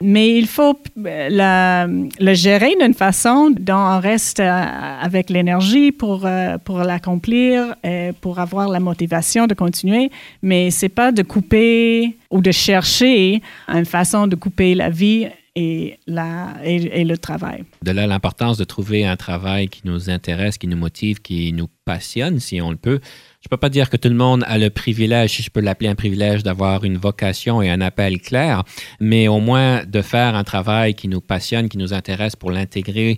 Mais 0.02 0.38
il 0.38 0.48
faut 0.48 0.78
euh, 1.06 2.08
le 2.20 2.34
gérer 2.34 2.76
d'une 2.80 2.94
façon 2.94 3.52
dont 3.52 3.76
on 3.76 4.00
reste 4.00 4.40
euh, 4.40 4.66
avec 5.02 5.30
l'énergie 5.30 5.92
pour, 5.92 6.26
euh, 6.26 6.58
pour 6.58 6.80
l'accomplir, 6.80 7.76
pour 8.22 8.40
avoir 8.40 8.70
la 8.70 8.80
motivation 8.80 9.48
de 9.48 9.54
continuer. 9.54 10.12
Mais 10.42 10.72
c'est 10.72 10.90
pas 10.90 11.12
de 11.12 11.22
couper 11.22 12.18
ou 12.30 12.42
de 12.42 12.52
chercher 12.52 13.42
une 13.68 13.86
façon 13.86 14.28
de 14.28 14.36
couper 14.36 14.76
la 14.76 14.90
vie 14.90 15.28
et, 15.56 16.00
la, 16.08 16.54
et 16.64 17.04
le 17.04 17.18
travail. 17.18 17.64
De 17.84 17.92
là 17.92 18.08
l'importance 18.08 18.58
de 18.58 18.64
trouver 18.64 19.06
un 19.06 19.18
travail 19.18 19.68
qui 19.68 19.82
nous 19.86 20.10
intéresse, 20.10 20.58
qui 20.58 20.68
nous 20.68 20.78
motive, 20.78 21.22
qui 21.22 21.52
nous 21.54 21.68
passionne, 21.86 22.40
si 22.40 22.62
on 22.62 22.72
le 22.72 22.78
peut. 22.78 23.02
Je 23.42 23.50
peux 23.50 23.58
pas 23.58 23.70
dire 23.70 23.90
que 23.90 23.98
tout 23.98 24.08
le 24.08 24.16
monde 24.16 24.44
a 24.48 24.58
le 24.58 24.70
privilège, 24.70 25.32
si 25.32 25.44
je 25.44 25.50
peux 25.50 25.62
l'appeler 25.62 25.90
un 25.90 25.96
privilège, 25.96 26.44
d'avoir 26.44 26.84
une 26.84 26.98
vocation 26.98 27.62
et 27.62 27.70
un 27.72 27.82
appel 27.82 28.22
clair, 28.22 28.64
mais 29.00 29.28
au 29.28 29.40
moins 29.40 29.84
de 29.84 30.02
faire 30.02 30.36
un 30.36 30.44
travail 30.44 30.94
qui 30.94 31.08
nous 31.08 31.22
passionne, 31.22 31.68
qui 31.68 31.80
nous 31.80 31.94
intéresse 31.94 32.36
pour 32.36 32.52
l'intégrer 32.52 33.18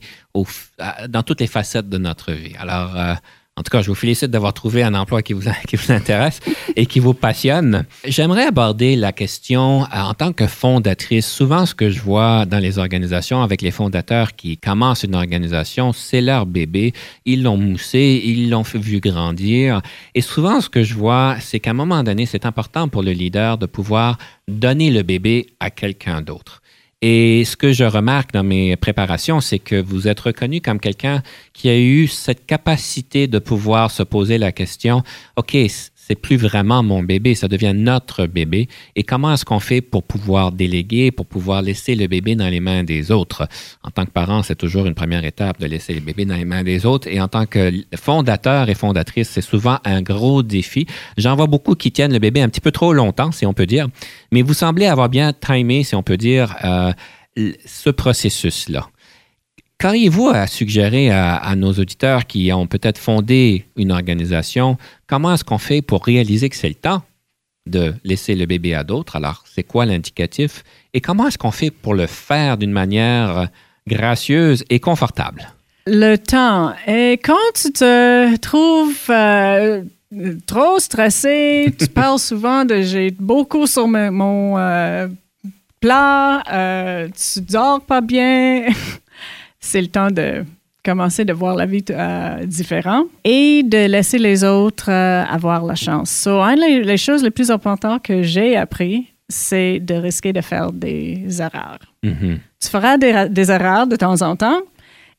dans 1.10 1.24
toutes 1.24 1.42
les 1.42 1.48
facettes 1.48 1.90
de 1.90 1.98
notre 1.98 2.32
vie. 2.32 2.56
Alors, 2.58 2.98
euh, 2.98 3.14
en 3.56 3.62
tout 3.62 3.70
cas, 3.70 3.84
je 3.84 3.88
vous 3.88 3.96
félicite 3.96 4.32
d'avoir 4.32 4.54
trouvé 4.54 4.82
un 4.82 4.96
emploi 4.96 5.22
qui 5.22 5.34
vous, 5.34 5.44
qui 5.68 5.76
vous 5.76 5.92
intéresse 5.92 6.40
et 6.76 6.88
qui 6.88 7.00
vous 7.00 7.14
passionne. 7.14 7.86
J'aimerais 8.04 8.48
aborder 8.48 8.96
la 8.96 9.12
question 9.12 9.84
euh, 9.84 9.88
en 9.92 10.16
tant 10.16 10.34
que 10.34 10.48
fondatrice. 10.48 11.28
Souvent, 11.30 11.68
ce 11.68 11.76
que 11.76 11.92
je 11.92 12.02
vois 12.02 12.48
dans 12.48 12.58
les 12.58 12.80
organisations 12.80 13.44
avec 13.44 13.62
les 13.62 13.70
fondateurs 13.70 14.36
qui 14.36 14.58
commencent 14.58 15.04
une 15.04 15.14
organisation, 15.14 15.94
c'est 15.94 16.22
leur 16.22 16.48
bébé. 16.48 16.94
Ils 17.26 17.44
l'ont 17.44 17.58
moussé, 17.58 18.24
ils 18.26 18.50
l'ont 18.50 18.64
vu 18.64 19.00
grandir. 19.00 19.82
Et 20.16 20.22
souvent, 20.22 20.60
ce 20.60 20.70
que 20.70 20.82
je 20.82 20.96
vois, 20.96 21.36
c'est 21.40 21.60
qu'à 21.60 21.72
un 21.72 21.76
moment 21.76 22.02
donné, 22.04 22.26
c'est 22.26 22.48
important 22.48 22.88
pour 22.88 23.04
le 23.04 23.12
leader 23.12 23.60
de 23.60 23.68
pouvoir 23.68 24.18
donner 24.48 24.90
le 24.90 25.04
bébé 25.04 25.46
à 25.60 25.70
quelqu'un 25.70 26.22
d'autre. 26.22 26.63
Et 27.06 27.44
ce 27.44 27.58
que 27.58 27.74
je 27.74 27.84
remarque 27.84 28.32
dans 28.32 28.46
mes 28.46 28.78
préparations, 28.78 29.42
c'est 29.42 29.60
que 29.60 29.76
vous 29.76 30.08
êtes 30.08 30.22
reconnu 30.22 30.62
comme 30.62 30.80
quelqu'un 30.80 31.22
qui 31.52 31.68
a 31.68 31.78
eu 31.78 32.08
cette 32.08 32.46
capacité 32.46 33.28
de 33.28 33.40
pouvoir 33.40 33.92
se 33.92 34.04
poser 34.04 34.38
la 34.38 34.54
question, 34.54 35.04
OK, 35.36 35.54
c'est 36.06 36.16
plus 36.16 36.36
vraiment 36.36 36.84
mon 36.84 37.02
bébé, 37.02 37.34
ça 37.34 37.48
devient 37.48 37.74
notre 37.74 38.26
bébé. 38.26 38.68
Et 38.96 39.04
comment 39.04 39.34
est-ce 39.34 39.46
qu'on 39.46 39.62
fait 39.62 39.80
pour 39.80 40.04
pouvoir 40.04 40.52
déléguer, 40.52 41.12
pour 41.12 41.26
pouvoir 41.26 41.62
laisser 41.62 41.96
le 41.96 42.08
bébé 42.08 42.36
dans 42.36 42.50
les 42.50 42.60
mains 42.60 42.84
des 42.84 43.10
autres? 43.10 43.48
En 43.84 43.90
tant 43.90 44.06
que 44.06 44.12
parent, 44.12 44.44
c'est 44.44 44.56
toujours 44.56 44.86
une 44.86 44.96
première 44.96 45.24
étape 45.24 45.62
de 45.62 45.66
laisser 45.66 45.94
le 45.94 46.02
bébé 46.02 46.26
dans 46.26 46.36
les 46.36 46.44
mains 46.44 46.64
des 46.64 46.86
autres. 46.86 47.08
Et 47.08 47.22
en 47.22 47.30
tant 47.30 47.46
que 47.46 47.72
fondateur 47.96 48.70
et 48.70 48.76
fondatrice, 48.76 49.30
c'est 49.30 49.42
souvent 49.42 49.80
un 49.86 50.02
gros 50.02 50.44
défi. 50.44 50.88
J'en 51.18 51.38
vois 51.38 51.48
beaucoup 51.48 51.76
qui 51.76 51.92
tiennent 51.92 52.14
le 52.14 52.20
bébé 52.20 52.42
un 52.42 52.50
petit 52.50 52.62
peu 52.62 52.72
trop 52.72 52.92
longtemps, 52.92 53.32
si 53.32 53.46
on 53.46 53.54
peut 53.54 53.66
dire. 53.66 53.88
Mais 54.34 54.42
vous 54.42 54.54
semblez 54.54 54.88
avoir 54.88 55.08
bien 55.08 55.32
timé, 55.32 55.84
si 55.84 55.96
on 55.96 56.04
peut 56.04 56.18
dire, 56.18 56.56
euh, 56.66 56.92
ce 57.66 57.90
processus-là. 57.90 58.90
Qu'auriez-vous 59.80 60.30
à 60.30 60.48
suggérer 60.48 61.12
à, 61.12 61.36
à 61.36 61.56
nos 61.56 61.74
auditeurs 61.74 62.26
qui 62.26 62.52
ont 62.54 62.68
peut-être 62.68 62.98
fondé 62.98 63.66
une 63.76 63.92
organisation, 63.92 64.78
comment 65.08 65.34
est-ce 65.34 65.44
qu'on 65.44 65.58
fait 65.58 65.82
pour 65.82 66.06
réaliser 66.06 66.50
que 66.50 66.56
c'est 66.56 66.70
le 66.70 66.76
temps 66.76 67.02
de 67.66 67.94
laisser 68.04 68.36
le 68.36 68.46
bébé 68.46 68.74
à 68.74 68.84
d'autres? 68.84 69.16
Alors, 69.16 69.44
c'est 69.46 69.64
quoi 69.64 69.86
l'indicatif? 69.86 70.64
Et 70.94 71.02
comment 71.02 71.28
est-ce 71.28 71.38
qu'on 71.38 71.52
fait 71.52 71.72
pour 71.72 71.94
le 71.96 72.08
faire 72.08 72.58
d'une 72.58 72.72
manière 72.72 73.50
gracieuse 73.88 74.64
et 74.70 74.80
confortable? 74.80 75.50
Le 75.86 76.16
temps. 76.16 76.74
Et 76.88 77.20
quand 77.24 77.52
tu 77.56 77.74
te 77.74 78.38
trouves 78.38 79.10
euh, 79.10 79.84
trop 80.46 80.80
stressé, 80.80 81.74
tu 81.78 81.88
parles 81.94 82.20
souvent 82.20 82.64
de 82.64 82.82
j'ai 82.82 83.12
beaucoup 83.12 83.68
sur 83.68 83.88
mon 83.88 84.58
euh, 84.58 85.08
plat, 85.82 86.42
euh, 86.52 87.10
tu 87.10 87.42
dors 87.42 87.82
pas 87.82 88.00
bien, 88.00 88.68
c'est 89.64 89.82
le 89.82 89.88
temps 89.88 90.12
de 90.12 90.44
commencer 90.84 91.24
de 91.24 91.32
voir 91.32 91.56
la 91.56 91.66
vie 91.66 91.86
euh, 91.90 92.46
différent 92.46 93.06
et 93.24 93.64
de 93.64 93.88
laisser 93.88 94.20
les 94.20 94.44
autres 94.44 94.92
euh, 94.92 95.24
avoir 95.24 95.64
la 95.64 95.76
chance. 95.76 96.12
So, 96.12 96.42
une 96.42 96.60
des 96.60 96.84
les 96.84 96.98
choses 96.98 97.24
les 97.24 97.32
plus 97.32 97.50
importantes 97.50 98.04
que 98.04 98.22
j'ai 98.22 98.58
appris, 98.58 99.08
c'est 99.30 99.80
de 99.80 99.96
risquer 99.96 100.34
de 100.34 100.42
faire 100.42 100.74
des 100.74 101.26
erreurs. 101.40 101.80
Mhm. 102.04 102.40
Tu 102.60 102.68
feras 102.70 102.98
des, 102.98 103.28
des 103.30 103.50
erreurs 103.50 103.88
de 103.88 103.96
temps 103.96 104.22
en 104.22 104.36
temps 104.36 104.60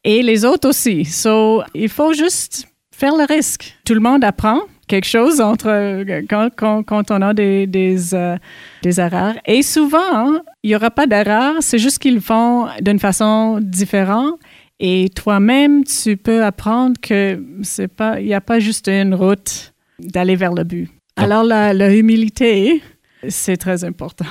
et 0.05 0.23
les 0.23 0.45
autres 0.45 0.69
aussi. 0.69 1.07
So, 1.07 1.63
il 1.75 1.89
faut 1.89 2.13
juste 2.13 2.69
faire 2.95 3.17
le 3.17 3.25
risque. 3.25 3.75
Tout 3.87 3.95
le 3.95 4.01
monde 4.01 4.23
apprend 4.25 4.61
quelque 4.87 5.07
chose 5.07 5.41
entre 5.41 5.69
euh, 5.69 6.23
quand, 6.29 6.51
quand, 6.57 6.83
quand 6.83 7.11
on 7.11 7.23
a 7.23 7.35
des, 7.35 7.67
des, 7.67 8.15
euh, 8.15 8.37
des 8.83 9.01
erreurs. 9.01 9.35
Et 9.47 9.63
souvent, 9.63 9.99
hein, 10.13 10.43
il 10.63 10.71
n'y 10.71 10.77
aura 10.77 10.91
pas 10.91 11.07
d'erreur, 11.07 11.55
c'est 11.61 11.79
juste 11.79 11.99
qu'ils 11.99 12.15
le 12.15 12.21
font 12.21 12.69
d'une 12.81 12.99
façon 12.99 13.59
différente. 13.61 14.39
Et 14.81 15.09
toi-même, 15.15 15.85
tu 15.85 16.17
peux 16.17 16.45
apprendre 16.45 16.97
que 17.01 17.43
c'est 17.63 17.89
pas, 17.89 18.21
il 18.21 18.27
n'y 18.27 18.35
a 18.35 18.41
pas 18.41 18.59
juste 18.59 18.89
une 18.89 19.15
route 19.15 19.73
d'aller 19.99 20.37
vers 20.37 20.53
le 20.53 20.65
but. 20.65 20.91
Alors, 21.17 21.45
la, 21.45 21.73
la 21.73 21.95
humilité, 21.95 22.83
c'est 23.29 23.57
très 23.57 23.85
important. 23.85 24.27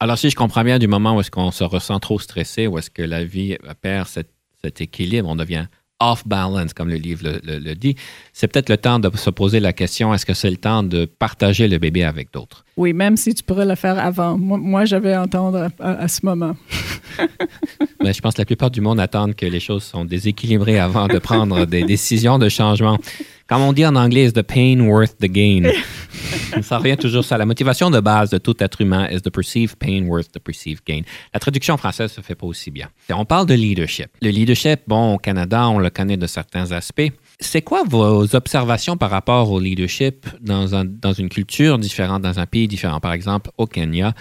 Alors, 0.00 0.18
si 0.18 0.30
je 0.30 0.36
comprends 0.36 0.64
bien, 0.64 0.78
du 0.78 0.88
moment 0.88 1.16
où 1.16 1.20
est-ce 1.20 1.30
qu'on 1.30 1.50
se 1.50 1.64
ressent 1.64 2.00
trop 2.00 2.18
stressé, 2.18 2.66
où 2.66 2.78
est-ce 2.78 2.90
que 2.90 3.02
la 3.02 3.24
vie 3.24 3.56
perd 3.82 4.08
cet 4.08 4.80
équilibre, 4.80 5.28
on 5.28 5.36
devient 5.36 5.66
off 6.00 6.26
balance, 6.26 6.74
comme 6.74 6.88
le 6.88 6.96
livre 6.96 7.22
le, 7.42 7.74
dit, 7.74 7.96
c'est 8.32 8.48
peut-être 8.48 8.68
le 8.68 8.76
temps 8.76 8.98
de 8.98 9.14
se 9.16 9.30
poser 9.30 9.60
la 9.60 9.72
question, 9.72 10.12
est-ce 10.12 10.26
que 10.26 10.34
c'est 10.34 10.50
le 10.50 10.56
temps 10.56 10.82
de 10.82 11.04
partager 11.04 11.68
le 11.68 11.78
bébé 11.78 12.04
avec 12.04 12.32
d'autres? 12.32 12.64
Oui, 12.76 12.92
même 12.92 13.16
si 13.16 13.34
tu 13.34 13.42
pourrais 13.44 13.66
le 13.66 13.76
faire 13.76 13.98
avant. 13.98 14.36
Moi, 14.36 14.58
moi 14.58 14.84
je 14.84 14.96
vais 14.96 15.16
entendre 15.16 15.68
à, 15.78 15.84
à- 15.84 16.02
à 16.02 16.08
ce 16.08 16.24
moment. 16.26 16.56
Mais 18.02 18.12
je 18.12 18.20
pense 18.20 18.34
que 18.34 18.40
la 18.40 18.44
plupart 18.44 18.70
du 18.70 18.80
monde 18.80 18.98
attendent 19.00 19.34
que 19.34 19.46
les 19.46 19.60
choses 19.60 19.84
sont 19.84 20.04
déséquilibrées 20.04 20.78
avant 20.78 21.06
de 21.06 21.18
prendre 21.18 21.64
des 21.64 21.84
décisions 21.94 22.38
de 22.38 22.48
changement. 22.48 22.98
Comme 23.46 23.62
on 23.62 23.72
dit 23.72 23.86
en 23.86 23.94
anglais, 23.94 24.24
is 24.26 24.32
the 24.32 24.42
pain 24.42 24.80
worth 24.80 25.16
the 25.18 25.26
gain? 25.26 25.70
ça 26.62 26.78
revient 26.78 26.96
toujours 26.96 27.24
ça. 27.24 27.38
La 27.38 27.46
motivation 27.46 27.90
de 27.90 28.00
base 28.00 28.30
de 28.30 28.38
tout 28.38 28.56
être 28.58 28.80
humain 28.80 29.08
is 29.10 29.20
the 29.22 29.30
perceived 29.30 29.76
pain 29.76 30.04
worth 30.06 30.32
the 30.32 30.38
perceived 30.40 30.80
gain. 30.86 31.02
La 31.32 31.40
traduction 31.40 31.76
française 31.76 32.10
se 32.12 32.20
fait 32.20 32.34
pas 32.34 32.46
aussi 32.46 32.70
bien. 32.70 32.88
On 33.10 33.24
parle 33.24 33.46
de 33.46 33.54
leadership. 33.54 34.08
Le 34.20 34.30
leadership, 34.30 34.80
bon, 34.86 35.14
au 35.14 35.18
Canada, 35.18 35.68
on 35.68 35.78
le 35.78 35.90
connaît 35.90 36.16
de 36.16 36.26
certains 36.26 36.72
aspects. 36.72 37.12
C'est 37.40 37.62
quoi 37.62 37.82
vos 37.86 38.34
observations 38.34 38.96
par 38.96 39.10
rapport 39.10 39.50
au 39.50 39.58
leadership 39.60 40.26
dans, 40.40 40.74
un- 40.74 40.84
dans 40.84 41.12
une 41.12 41.28
culture 41.28 41.78
différente, 41.78 42.22
dans 42.22 42.38
un 42.38 42.46
pays 42.46 42.68
différent? 42.68 43.00
Par 43.00 43.12
exemple, 43.12 43.50
au 43.58 43.66
Kenya, 43.66 44.14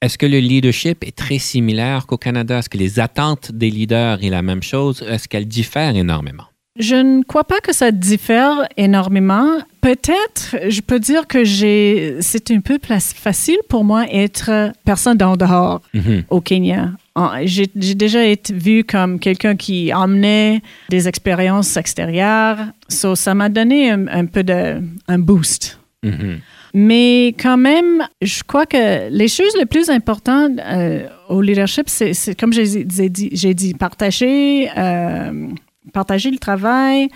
est-ce 0.00 0.18
que 0.18 0.26
le 0.26 0.38
leadership 0.38 1.04
est 1.04 1.16
très 1.16 1.38
similaire 1.38 2.06
qu'au 2.06 2.16
Canada? 2.18 2.58
Est-ce 2.58 2.68
que 2.68 2.78
les 2.78 3.00
attentes 3.00 3.52
des 3.52 3.70
leaders 3.70 4.22
est 4.24 4.30
la 4.30 4.42
même 4.42 4.62
chose? 4.62 5.02
Est-ce 5.08 5.28
qu'elles 5.28 5.48
diffèrent 5.48 5.96
énormément? 5.96 6.44
Je 6.78 6.96
ne 6.96 7.22
crois 7.22 7.44
pas 7.44 7.60
que 7.60 7.72
ça 7.72 7.92
diffère 7.92 8.66
énormément. 8.76 9.48
Peut-être, 9.80 10.56
je 10.68 10.80
peux 10.80 10.98
dire 10.98 11.28
que 11.28 11.44
j'ai, 11.44 12.16
c'est 12.20 12.50
un 12.50 12.60
peu 12.60 12.78
facile 12.82 13.58
pour 13.68 13.84
moi 13.84 14.06
être 14.10 14.72
personne 14.84 15.16
d'en 15.16 15.36
dehors 15.36 15.80
Mhm. 15.94 16.24
au 16.30 16.40
Kenya. 16.40 16.90
J'ai 17.44 17.66
déjà 17.94 18.24
été 18.24 18.52
vue 18.52 18.84
comme 18.84 19.18
quelqu'un 19.18 19.54
qui 19.56 19.92
emmenait 19.94 20.62
des 20.88 21.06
expériences 21.06 21.76
extérieures. 21.76 22.58
So, 22.88 23.14
ça 23.14 23.34
m'a 23.34 23.48
donné 23.48 23.90
un, 23.90 24.08
un 24.08 24.26
peu 24.26 24.42
de 24.42 24.82
un 25.06 25.18
boost. 25.18 25.78
Mhm. 26.02 26.40
Mais 26.74 27.28
quand 27.40 27.56
même, 27.56 28.02
je 28.20 28.42
crois 28.42 28.66
que 28.66 29.08
les 29.08 29.28
choses 29.28 29.56
les 29.56 29.64
plus 29.64 29.90
importantes 29.90 30.58
euh, 30.58 31.06
au 31.28 31.40
leadership, 31.40 31.88
c'est 31.88 32.34
comme 32.38 32.52
j'ai 32.52 32.84
j'ai 32.90 33.08
dit, 33.08 33.30
j'ai 33.32 33.54
dit 33.54 33.74
partager, 33.74 34.68
euh, 34.76 35.48
partager 35.92 36.32
le 36.32 36.38
travail, 36.38 37.08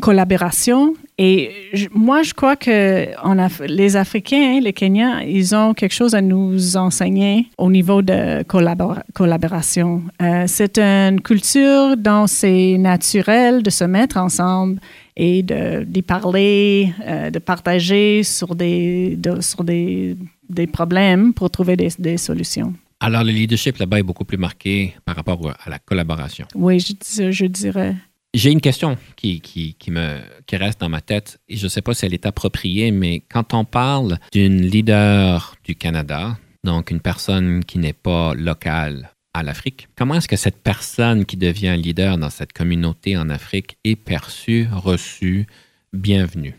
collaboration. 0.00 0.94
Et 1.16 1.50
je- 1.72 1.86
moi, 1.92 2.22
je 2.24 2.34
crois 2.34 2.56
que 2.56 3.06
on 3.22 3.38
a, 3.38 3.48
les 3.66 3.94
Africains, 3.94 4.58
les 4.60 4.72
Kenyans, 4.72 5.18
ils 5.20 5.54
ont 5.54 5.72
quelque 5.72 5.92
chose 5.94 6.14
à 6.16 6.20
nous 6.20 6.76
enseigner 6.76 7.46
au 7.56 7.70
niveau 7.70 8.02
de 8.02 8.42
collabora- 8.42 9.04
collaboration. 9.12 10.02
Euh, 10.20 10.44
c'est 10.48 10.76
une 10.78 11.20
culture 11.20 11.96
dont 11.96 12.26
c'est 12.26 12.76
naturel 12.78 13.62
de 13.62 13.70
se 13.70 13.84
mettre 13.84 14.16
ensemble 14.16 14.80
et 15.16 15.44
de, 15.44 15.84
d'y 15.84 16.02
parler, 16.02 16.92
euh, 17.06 17.30
de 17.30 17.38
partager 17.38 18.24
sur 18.24 18.56
des, 18.56 19.14
de- 19.16 19.40
sur 19.40 19.62
des, 19.62 20.16
des 20.50 20.66
problèmes 20.66 21.32
pour 21.32 21.48
trouver 21.48 21.76
des, 21.76 21.90
des 21.96 22.16
solutions. 22.16 22.74
Alors, 22.98 23.22
le 23.22 23.30
leadership 23.30 23.76
là-bas 23.76 24.00
est 24.00 24.02
beaucoup 24.02 24.24
plus 24.24 24.38
marqué 24.38 24.94
par 25.04 25.14
rapport 25.14 25.38
à 25.64 25.70
la 25.70 25.78
collaboration. 25.78 26.46
Oui, 26.56 26.80
je, 26.80 27.30
je 27.30 27.44
dirais. 27.46 27.94
J'ai 28.34 28.50
une 28.50 28.60
question 28.60 28.98
qui, 29.14 29.40
qui, 29.40 29.74
qui 29.78 29.90
me, 29.92 30.18
qui 30.46 30.56
reste 30.56 30.80
dans 30.80 30.88
ma 30.88 31.00
tête 31.00 31.38
et 31.48 31.56
je 31.56 31.64
ne 31.64 31.68
sais 31.68 31.82
pas 31.82 31.94
si 31.94 32.04
elle 32.04 32.14
est 32.14 32.26
appropriée, 32.26 32.90
mais 32.90 33.20
quand 33.32 33.54
on 33.54 33.64
parle 33.64 34.18
d'une 34.32 34.60
leader 34.60 35.54
du 35.62 35.76
Canada, 35.76 36.36
donc 36.64 36.90
une 36.90 36.98
personne 37.00 37.64
qui 37.64 37.78
n'est 37.78 37.92
pas 37.92 38.34
locale 38.34 39.10
à 39.34 39.42
l'Afrique. 39.44 39.86
Comment 39.96 40.14
est-ce 40.16 40.26
que 40.28 40.36
cette 40.36 40.62
personne 40.62 41.24
qui 41.24 41.36
devient 41.36 41.76
leader 41.76 42.18
dans 42.18 42.30
cette 42.30 42.52
communauté 42.52 43.16
en 43.16 43.30
Afrique 43.30 43.76
est 43.84 43.96
perçue, 43.96 44.66
reçue, 44.72 45.46
bienvenue? 45.92 46.54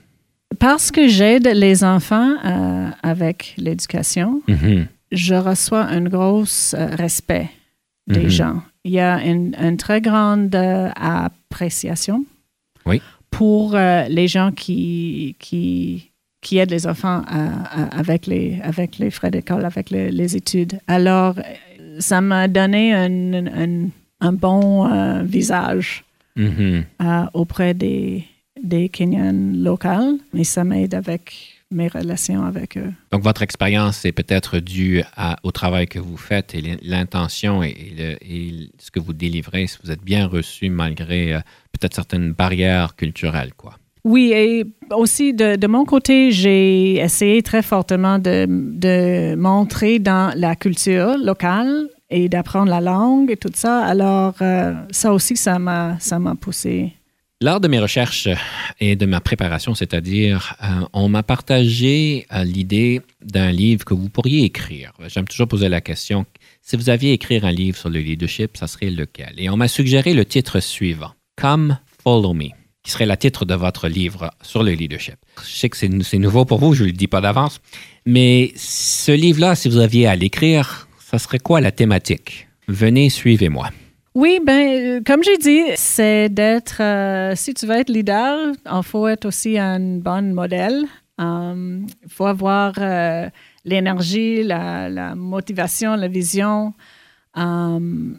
Parce 0.60 0.92
que 0.92 1.08
j'aide 1.10 1.48
les 1.48 1.84
enfants 1.84 2.36
euh, 2.46 2.90
avec 3.04 3.54
l'éducation, 3.58 4.42
Mhm. 4.48 4.88
je 5.12 5.36
reçois 5.36 5.84
un 5.84 6.02
gros 6.04 6.44
euh, 6.74 6.96
respect 6.96 7.50
des 8.08 8.24
Mhm. 8.24 8.30
gens. 8.30 8.62
Il 8.86 8.92
y 8.92 9.00
a 9.00 9.22
une, 9.26 9.56
une 9.60 9.78
très 9.78 10.00
grande 10.00 10.54
euh, 10.56 10.90
appréciation 10.96 12.24
Oui. 12.86 13.02
pour 13.32 13.76
euh, 13.76 14.06
les 14.10 14.28
gens 14.28 14.52
qui, 14.52 15.36
qui, 15.40 16.12
qui 16.42 16.58
aident 16.60 16.70
les 16.72 16.86
enfants 16.88 17.24
à- 17.28 17.82
à- 17.82 17.98
avec, 18.00 18.28
les, 18.28 18.60
avec 18.62 19.00
les 19.00 19.10
frais 19.10 19.32
d'école, 19.32 19.66
avec 19.66 19.90
les, 19.90 20.12
les 20.12 20.36
études. 20.36 20.80
Alors, 20.88 21.36
ça 22.00 22.22
m'a 22.22 22.48
donné 22.48 22.94
un, 22.94 23.34
un- 23.48 23.90
un 24.22 24.34
bon 24.34 24.86
euh, 24.92 25.24
visage 25.24 26.04
Mhm. 26.38 26.84
euh, 27.02 27.24
auprès 27.34 27.74
des, 27.74 28.26
des 28.62 28.90
Kenyans 28.90 29.54
locaux 29.64 30.20
et 30.38 30.44
ça 30.44 30.64
m'aide 30.66 30.94
avec 30.94 31.55
mes 31.76 31.88
relations 31.88 32.44
avec 32.46 32.78
eux. 32.78 32.92
Donc, 33.12 33.22
votre 33.22 33.42
expérience 33.44 34.06
est 34.06 34.12
peut-être 34.12 34.58
due 34.60 35.04
à- 35.16 35.36
au 35.44 35.52
travail 35.52 35.86
que 35.88 36.00
vous 36.00 36.18
faites 36.18 36.56
et 36.56 36.62
l'in- 36.62 36.78
l'intention 36.82 37.62
et, 37.64 37.70
et 37.70 37.94
le- 37.98 38.18
et 38.24 38.70
ce 38.80 38.90
que 38.92 39.00
vous 39.00 39.14
délivrez, 39.14 39.68
si 39.68 39.78
vous 39.84 39.92
êtes 39.92 40.04
bien 40.04 40.26
reçu 40.28 40.70
malgré 40.70 41.34
euh, 41.36 41.40
peut-être 41.74 41.94
certaines 41.94 42.32
barrières 42.32 42.96
culturelles, 42.96 43.54
quoi. 43.56 43.74
Oui, 44.04 44.32
et 44.36 44.66
aussi 44.96 45.34
de, 45.34 45.56
de 45.56 45.68
mon 45.68 45.84
côté, 45.84 46.30
j'ai 46.32 46.98
essayé 46.98 47.42
très 47.42 47.64
fortement 47.64 48.20
de, 48.20 48.46
de 48.48 49.36
montrer 49.36 49.98
dans 49.98 50.32
la 50.38 50.56
culture 50.56 51.18
locale 51.18 51.88
et 52.12 52.30
d'apprendre 52.30 52.70
la 52.70 52.82
langue 52.82 53.32
et 53.32 53.36
tout 53.38 53.50
ça. 53.56 53.84
Alors, 53.84 54.36
euh, 54.44 54.76
ça 54.92 55.12
aussi, 55.12 55.36
ça 55.36 55.58
m'a, 55.58 55.98
ça 56.00 56.20
m'a 56.20 56.36
poussé. 56.36 56.94
Lors 57.46 57.60
de 57.60 57.68
mes 57.68 57.80
recherches 57.80 58.28
et 58.80 58.96
de 58.96 59.06
ma 59.06 59.22
préparation, 59.22 59.76
c'est-à-dire, 59.76 60.56
euh, 60.64 60.88
on 60.94 61.10
m'a 61.10 61.22
partagé 61.22 62.26
euh, 62.34 62.44
l'idée 62.44 63.04
d'un 63.22 63.52
livre 63.52 63.86
que 63.86 63.94
vous 63.94 64.10
pourriez 64.10 64.46
écrire. 64.46 64.94
J'aime 65.10 65.28
toujours 65.28 65.48
poser 65.48 65.70
la 65.70 65.80
question, 65.80 66.26
si 66.64 66.76
vous 66.76 66.90
aviez 66.90 67.14
écrire 67.14 67.46
un 67.46 67.52
livre 67.52 67.78
sur 67.78 67.90
le 67.90 68.00
leadership, 68.00 68.58
ça 68.58 68.66
serait 68.66 68.90
lequel? 68.90 69.36
Et 69.38 69.48
on 69.52 69.58
m'a 69.58 69.68
suggéré 69.68 70.16
le 70.16 70.26
titre 70.26 70.60
suivant, 70.60 71.12
Come 71.40 71.78
Follow 72.04 72.34
Me, 72.34 72.50
qui 72.82 72.90
serait 72.90 73.06
le 73.06 73.16
titre 73.16 73.46
de 73.46 73.54
votre 73.54 73.90
livre 73.90 74.32
sur 74.42 74.64
le 74.64 74.72
leadership. 74.72 75.18
Je 75.44 75.56
sais 75.56 75.70
que 75.70 75.78
c'est 75.78 76.02
c'est 76.02 76.18
nouveau 76.18 76.46
pour 76.46 76.58
vous, 76.58 76.74
je 76.74 76.82
ne 76.82 76.88
le 76.88 76.94
dis 76.94 77.06
pas 77.06 77.22
d'avance, 77.22 77.62
mais 78.08 78.54
ce 78.56 79.12
livre-là, 79.12 79.54
si 79.54 79.70
vous 79.70 79.78
aviez 79.78 80.08
à 80.08 80.16
l'écrire, 80.16 80.88
ça 81.00 81.20
serait 81.20 81.38
quoi 81.38 81.62
la 81.62 81.72
thématique? 81.72 82.48
Venez, 82.68 83.12
suivez-moi. 83.12 83.70
Oui, 84.16 84.40
ben, 84.42 85.00
euh, 85.00 85.02
comme 85.06 85.22
j'ai 85.24 85.38
dit, 85.38 85.62
c'est 85.76 86.30
d'être, 86.30 86.82
euh, 86.82 87.34
si 87.36 87.54
tu 87.54 87.66
veux 87.66 87.76
être 87.76 87.90
leader, 87.90 88.54
il 88.66 88.84
faut 88.84 89.08
être 89.10 89.26
aussi 89.26 89.60
un 89.60 89.98
bon 90.00 90.34
modèle. 90.34 90.86
Euh, 91.20 91.82
Il 92.04 92.10
faut 92.10 92.26
avoir 92.26 92.74
l'énergie, 93.66 94.44
la, 94.44 95.16
motivation, 95.16 95.96
la 95.96 96.08
vision. 96.08 96.74
On- 97.36 98.14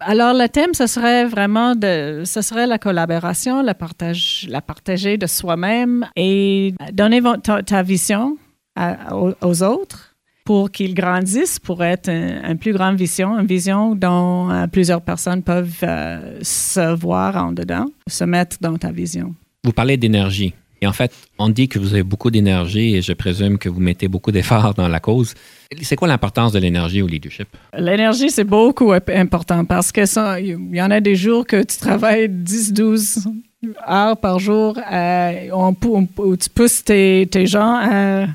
alors, 0.00 0.34
le 0.34 0.46
thème, 0.48 0.74
ce 0.74 0.86
serait 0.86 1.24
vraiment 1.24 1.74
de, 1.74 2.22
ce 2.24 2.40
serait 2.40 2.68
la 2.68 2.78
collaboration, 2.78 3.62
la, 3.62 3.74
partage, 3.74 4.46
la 4.48 4.60
partager 4.60 5.16
de 5.18 5.26
soi-même 5.26 6.06
et 6.14 6.74
donner 6.92 7.20
ta, 7.66 7.82
vision 7.82 8.36
aux 9.40 9.62
autres 9.64 10.07
pour 10.48 10.70
qu'ils 10.70 10.94
grandissent, 10.94 11.58
pour 11.58 11.84
être 11.84 12.08
un- 12.08 12.50
une 12.52 12.56
plus 12.58 12.72
grande 12.72 12.96
vision, 12.96 13.38
une 13.38 13.46
vision 13.46 13.94
dont 13.94 14.50
euh, 14.50 14.66
plusieurs 14.66 15.02
personnes 15.02 15.42
peuvent 15.42 15.82
euh, 15.82 16.38
se 16.40 16.94
voir 16.94 17.36
en 17.36 17.52
dedans, 17.52 17.84
se 18.06 18.24
mettre 18.24 18.56
dans 18.60 18.78
ta 18.78 18.90
vision. 18.90 19.34
Vous 19.62 19.72
parlez 19.72 19.98
d'énergie. 19.98 20.54
Et 20.80 20.86
en 20.86 20.94
fait, 20.94 21.12
on 21.38 21.50
dit 21.50 21.68
que 21.68 21.78
vous 21.78 21.92
avez 21.92 22.02
beaucoup 22.12 22.30
d'énergie 22.30 22.94
et 22.96 23.02
je 23.02 23.12
présume 23.12 23.58
que 23.58 23.68
vous 23.68 23.80
mettez 23.80 24.08
beaucoup 24.08 24.32
d'efforts 24.32 24.72
dans 24.72 24.88
la 24.88 25.00
cause. 25.00 25.34
C'est 25.82 25.96
quoi 25.96 26.08
l'importance 26.08 26.52
de 26.52 26.60
l'énergie 26.60 27.02
au 27.02 27.08
leadership? 27.08 27.48
L'énergie, 27.76 28.30
c'est 28.30 28.44
beaucoup 28.44 28.92
imp- 28.92 29.10
important 29.24 29.66
parce 29.66 29.92
que 29.92 30.06
ça, 30.06 30.40
il 30.40 30.56
y 30.74 30.80
en 30.80 30.90
a 30.90 31.00
des 31.00 31.14
jours 31.16 31.44
que 31.46 31.60
tu 31.62 31.76
travailles 31.76 32.28
10, 32.30 32.72
12 32.72 33.28
heures 33.86 34.16
par 34.16 34.38
jour 34.38 34.78
euh, 34.78 35.48
on 35.52 35.76
on 35.88 36.06
tu 36.36 36.48
pousses 36.48 36.82
tes, 36.84 37.28
tes 37.30 37.44
gens 37.46 37.74
à, 37.82 38.26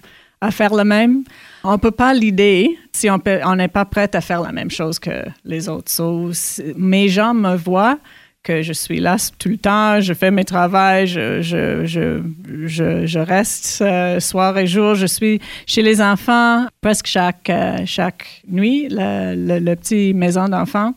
à 0.42 0.52
faire 0.52 0.76
le 0.76 0.84
même. 0.84 1.24
On 1.64 1.74
ne 1.74 1.78
peut 1.78 1.92
pas 1.92 2.14
l'idée 2.14 2.78
si 2.92 3.10
on 3.10 3.56
n'est 3.56 3.68
pas 3.70 3.86
prêt 3.86 4.10
à 4.14 4.22
faire 4.22 4.42
la 4.42 4.52
même 4.52 4.70
chose 4.72 5.00
que 5.00 5.24
les 5.46 5.70
autres. 5.70 5.90
So, 5.92 6.32
mes 6.76 7.08
gens 7.08 7.34
me 7.34 7.56
voient 7.56 7.98
que 8.44 8.62
je 8.62 8.74
suis 8.74 9.00
là 9.00 9.16
tout 9.40 9.48
le 9.48 9.58
temps, 9.58 10.02
je 10.02 10.14
fais 10.14 10.30
mes 10.30 10.44
travaux, 10.44 11.06
je, 11.06 11.42
je, 11.42 11.86
je, 11.86 12.22
je, 12.66 13.06
je 13.06 13.20
reste 13.20 13.82
euh, 13.82 14.20
soir 14.20 14.58
et 14.58 14.68
jour, 14.68 14.96
je 14.96 15.06
suis 15.06 15.40
chez 15.66 15.82
les 15.82 16.02
enfants 16.02 16.66
presque 16.82 17.08
chaque, 17.08 17.50
euh, 17.50 17.78
chaque 17.86 18.42
nuit, 18.50 18.88
le, 18.92 19.34
le, 19.36 19.60
le 19.60 19.76
petit 19.78 20.14
maison 20.14 20.50
d'enfants. 20.50 20.94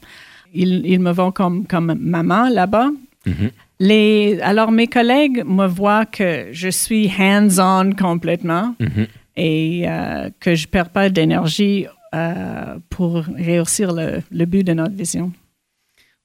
Ils, 0.53 0.83
ils 0.85 0.99
me 0.99 1.13
voient 1.13 1.31
comme, 1.31 1.65
comme 1.69 1.95
maman 2.01 2.49
là-bas. 2.49 2.91
Mhm. 3.27 3.51
Les, 3.79 4.41
alors, 4.43 4.73
mes 4.73 4.87
collègues 4.89 5.45
me 5.47 5.67
voient 5.67 6.07
que 6.07 6.47
je 6.51 6.69
suis 6.69 7.09
hands-on 7.17 7.93
complètement 7.93 8.75
Mhm. 8.81 9.07
Et 9.37 9.89
euh, 9.89 10.31
que 10.41 10.55
je 10.55 10.67
ne 10.67 10.71
perds 10.71 10.91
pas 10.91 11.09
d'énergie 11.09 11.87
euh, 12.15 12.79
pour 12.91 13.25
réussir 13.37 13.93
le, 13.93 14.23
le 14.31 14.45
but 14.45 14.65
de 14.65 14.73
notre 14.73 14.95
vision. 14.95 15.33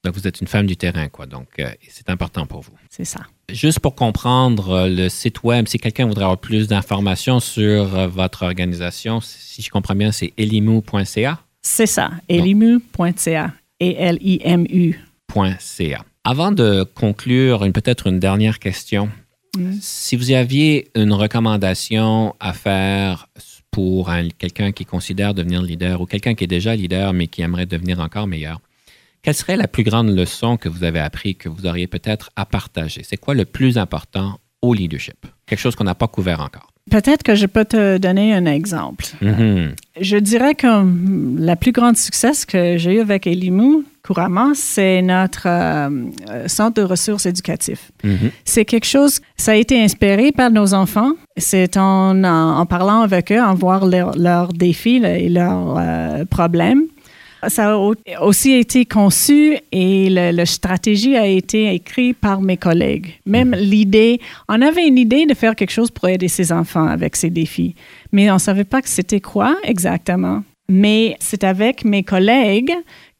Donc, 0.04 0.14
vous 0.14 0.26
êtes 0.26 0.40
une 0.40 0.48
femme 0.48 0.66
du 0.66 0.76
terrain, 0.76 1.08
quoi. 1.08 1.26
Donc, 1.26 1.46
euh, 1.60 1.70
c'est 1.88 2.10
important 2.10 2.44
pour 2.46 2.62
vous. 2.62 2.72
C'est 2.90 3.04
ça. 3.04 3.20
Juste 3.48 3.78
pour 3.78 3.94
comprendre 3.94 4.88
le 4.88 5.08
site 5.08 5.44
web, 5.44 5.68
si 5.68 5.78
quelqu'un 5.78 6.06
voudrait 6.06 6.24
avoir 6.24 6.38
plus 6.38 6.66
d'informations 6.66 7.38
sur 7.38 7.84
votre 8.08 8.42
organisation, 8.42 9.20
si 9.20 9.62
je 9.62 9.70
comprends 9.70 9.94
bien, 9.94 10.10
c'est 10.10 10.32
elimu.ca. 10.36 11.38
C'est 11.62 11.86
ça. 11.86 12.10
Elimu.ca. 12.28 13.52
E-L-I-M-U. 13.80 14.98
.ca. 15.58 16.04
Avant 16.24 16.52
de 16.52 16.84
conclure, 16.94 17.60
peut-être 17.72 18.06
une 18.06 18.20
dernière 18.20 18.58
question. 18.58 19.08
Si 19.80 20.16
vous 20.16 20.30
aviez 20.32 20.90
une 20.94 21.12
recommandation 21.12 22.34
à 22.40 22.52
faire 22.52 23.26
pour 23.70 24.10
un- 24.10 24.28
quelqu'un 24.30 24.72
qui 24.72 24.84
considère 24.84 25.34
devenir 25.34 25.62
leader 25.62 26.00
ou 26.00 26.06
quelqu'un 26.06 26.34
qui 26.34 26.44
est 26.44 26.48
déjà 26.48 26.74
leader 26.74 27.12
mais 27.12 27.26
qui 27.26 27.42
aimerait 27.42 27.66
devenir 27.66 28.00
encore 28.00 28.26
meilleur, 28.26 28.60
quelle 29.22 29.34
serait 29.34 29.56
la 29.56 29.68
plus 29.68 29.82
grande 29.84 30.08
leçon 30.08 30.56
que 30.56 30.68
vous 30.68 30.84
avez 30.84 30.98
appris 31.00 31.36
que 31.36 31.48
vous 31.48 31.66
auriez 31.66 31.86
peut-être 31.86 32.30
à 32.34 32.46
partager? 32.46 33.02
C'est 33.04 33.16
quoi 33.18 33.34
le 33.34 33.44
plus 33.44 33.78
important 33.78 34.38
au 34.62 34.74
leadership? 34.74 35.26
Quelque 35.46 35.60
chose 35.60 35.76
qu'on 35.76 35.84
n'a 35.84 35.94
pas 35.94 36.08
couvert 36.08 36.40
encore. 36.40 36.71
Peut-être 36.90 37.22
que 37.22 37.34
je 37.36 37.46
peux 37.46 37.64
te 37.64 37.98
donner 37.98 38.34
un 38.34 38.44
exemple. 38.44 39.06
Mhm. 39.20 39.74
Je 40.00 40.16
dirais 40.16 40.54
que 40.54 40.66
la 41.38 41.54
plus 41.54 41.70
grande 41.72 41.96
succès 41.96 42.32
que 42.46 42.76
j'ai 42.76 42.94
eu 42.94 43.00
avec 43.00 43.26
Elimu 43.26 43.84
couramment, 44.02 44.52
c'est 44.54 45.00
notre 45.00 45.46
euh, 45.46 45.88
euh, 46.28 46.48
centre 46.48 46.80
de 46.80 46.82
ressources 46.82 47.24
éducatives. 47.26 47.80
Mhm. 48.02 48.30
C'est 48.44 48.64
quelque 48.64 48.86
chose, 48.86 49.20
ça 49.36 49.52
a 49.52 49.54
été 49.54 49.80
inspiré 49.80 50.32
par 50.32 50.50
nos 50.50 50.74
enfants. 50.74 51.12
C'est 51.36 51.76
en, 51.76 52.24
en, 52.24 52.58
en 52.58 52.66
parlant 52.66 53.02
avec 53.02 53.30
eux, 53.30 53.40
en 53.40 53.54
voir 53.54 53.86
leurs 53.86 54.52
défis 54.52 54.96
et 54.96 55.28
leurs 55.28 55.76
euh, 55.78 56.24
problèmes. 56.24 56.82
Ça 57.48 57.72
a 57.72 57.76
au- 57.76 57.94
aussi 58.20 58.52
été 58.52 58.84
conçu 58.84 59.56
et 59.72 60.08
la 60.10 60.46
stratégie 60.46 61.16
a 61.16 61.26
été 61.26 61.74
écrite 61.74 62.16
par 62.18 62.40
mes 62.40 62.56
collègues. 62.56 63.14
Même 63.26 63.54
l'idée, 63.58 64.20
on 64.48 64.62
avait 64.62 64.86
une 64.86 64.98
idée 64.98 65.26
de 65.26 65.34
faire 65.34 65.56
quelque 65.56 65.72
chose 65.72 65.90
pour 65.90 66.08
aider 66.08 66.28
ces 66.28 66.52
enfants 66.52 66.86
avec 66.86 67.16
ces 67.16 67.30
défis, 67.30 67.74
mais 68.12 68.30
on 68.30 68.34
ne 68.34 68.38
savait 68.38 68.64
pas 68.64 68.80
que 68.82 68.88
c'était 68.88 69.20
quoi 69.20 69.56
exactement. 69.64 70.42
Mais 70.68 71.16
c'est 71.18 71.42
avec 71.44 71.84
mes 71.84 72.02
collègues 72.04 72.72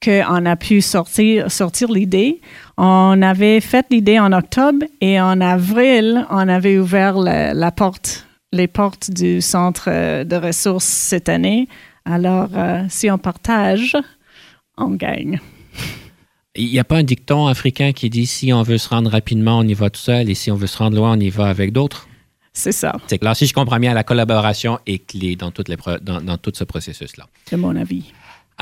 qu'on 0.02 0.46
a 0.46 0.56
pu 0.56 0.80
sortir, 0.80 1.50
sortir 1.50 1.90
l'idée. 1.92 2.40
On 2.78 3.20
avait 3.22 3.60
fait 3.60 3.84
l'idée 3.90 4.18
en 4.18 4.32
octobre 4.32 4.86
et 5.00 5.20
en 5.20 5.40
avril, 5.40 6.26
on 6.30 6.48
avait 6.48 6.78
ouvert 6.78 7.18
la, 7.18 7.52
la 7.54 7.70
porte, 7.72 8.26
les 8.52 8.68
portes 8.68 9.10
du 9.10 9.40
centre 9.40 9.86
euh, 9.88 10.24
de 10.24 10.36
ressources 10.36 10.84
cette 10.86 11.28
année. 11.28 11.68
Alors, 12.04 12.50
euh, 12.54 12.84
si 12.88 13.10
on 13.10 13.18
partage, 13.18 13.96
on 14.76 14.90
gagne. 14.90 15.40
Il 16.54 16.66
n'y 16.66 16.78
a 16.78 16.84
pas 16.84 16.96
un 16.96 17.02
dicton 17.02 17.46
africain 17.46 17.92
qui 17.92 18.10
dit 18.10 18.26
si 18.26 18.52
on 18.52 18.62
veut 18.62 18.78
se 18.78 18.88
rendre 18.88 19.10
rapidement, 19.10 19.58
on 19.58 19.62
y 19.62 19.74
va 19.74 19.88
tout 19.88 20.00
seul 20.00 20.28
et 20.28 20.34
si 20.34 20.50
on 20.50 20.56
veut 20.56 20.66
se 20.66 20.76
rendre 20.76 20.96
loin, 20.96 21.16
on 21.16 21.20
y 21.20 21.30
va 21.30 21.48
avec 21.48 21.72
d'autres? 21.72 22.08
C'est 22.52 22.72
ça, 22.72 22.94
C'est 23.06 23.16
que 23.16 23.24
là, 23.24 23.34
si 23.34 23.46
je 23.46 23.54
comprends 23.54 23.78
bien, 23.78 23.94
la 23.94 24.04
collaboration 24.04 24.78
est 24.86 25.06
clé 25.06 25.36
dans, 25.36 25.50
les 25.66 25.76
dans, 26.02 26.20
dans 26.20 26.36
tout 26.36 26.52
ce 26.54 26.64
processus-là. 26.64 27.26
de 27.50 27.56
mon 27.56 27.74
avis. 27.74 28.12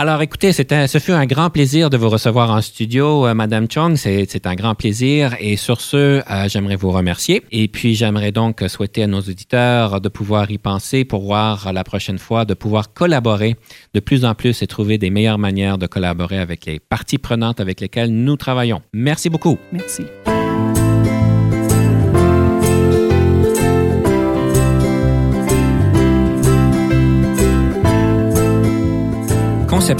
Alors, 0.00 0.22
écoutez, 0.22 0.54
ce 0.54 0.98
fut 0.98 1.12
un 1.12 1.26
grand 1.26 1.50
plaisir 1.50 1.90
de 1.90 1.98
vous 1.98 2.08
recevoir 2.08 2.50
en 2.50 2.62
studio, 2.62 3.26
euh, 3.26 3.34
Madame 3.34 3.66
Chong. 3.70 3.96
C'est, 3.96 4.24
c'est 4.30 4.46
un 4.46 4.54
grand 4.54 4.74
plaisir. 4.74 5.36
Et 5.40 5.56
sur 5.56 5.82
ce, 5.82 6.22
euh, 6.26 6.48
j'aimerais 6.48 6.76
vous 6.76 6.90
remercier. 6.90 7.42
Et 7.52 7.68
puis, 7.68 7.94
j'aimerais 7.94 8.32
donc 8.32 8.64
souhaiter 8.66 9.02
à 9.02 9.06
nos 9.06 9.20
auditeurs 9.20 10.00
de 10.00 10.08
pouvoir 10.08 10.50
y 10.50 10.56
penser 10.56 11.04
pour 11.04 11.24
voir 11.24 11.74
la 11.74 11.84
prochaine 11.84 12.18
fois, 12.18 12.46
de 12.46 12.54
pouvoir 12.54 12.94
collaborer 12.94 13.56
de 13.92 14.00
plus 14.00 14.24
en 14.24 14.34
plus 14.34 14.62
et 14.62 14.66
trouver 14.66 14.96
des 14.96 15.10
meilleures 15.10 15.36
manières 15.36 15.76
de 15.76 15.86
collaborer 15.86 16.38
avec 16.38 16.64
les 16.64 16.80
parties 16.80 17.18
prenantes 17.18 17.60
avec 17.60 17.82
lesquelles 17.82 18.10
nous 18.10 18.36
travaillons. 18.36 18.80
Merci 18.94 19.28
beaucoup. 19.28 19.58
Merci. 19.70 20.04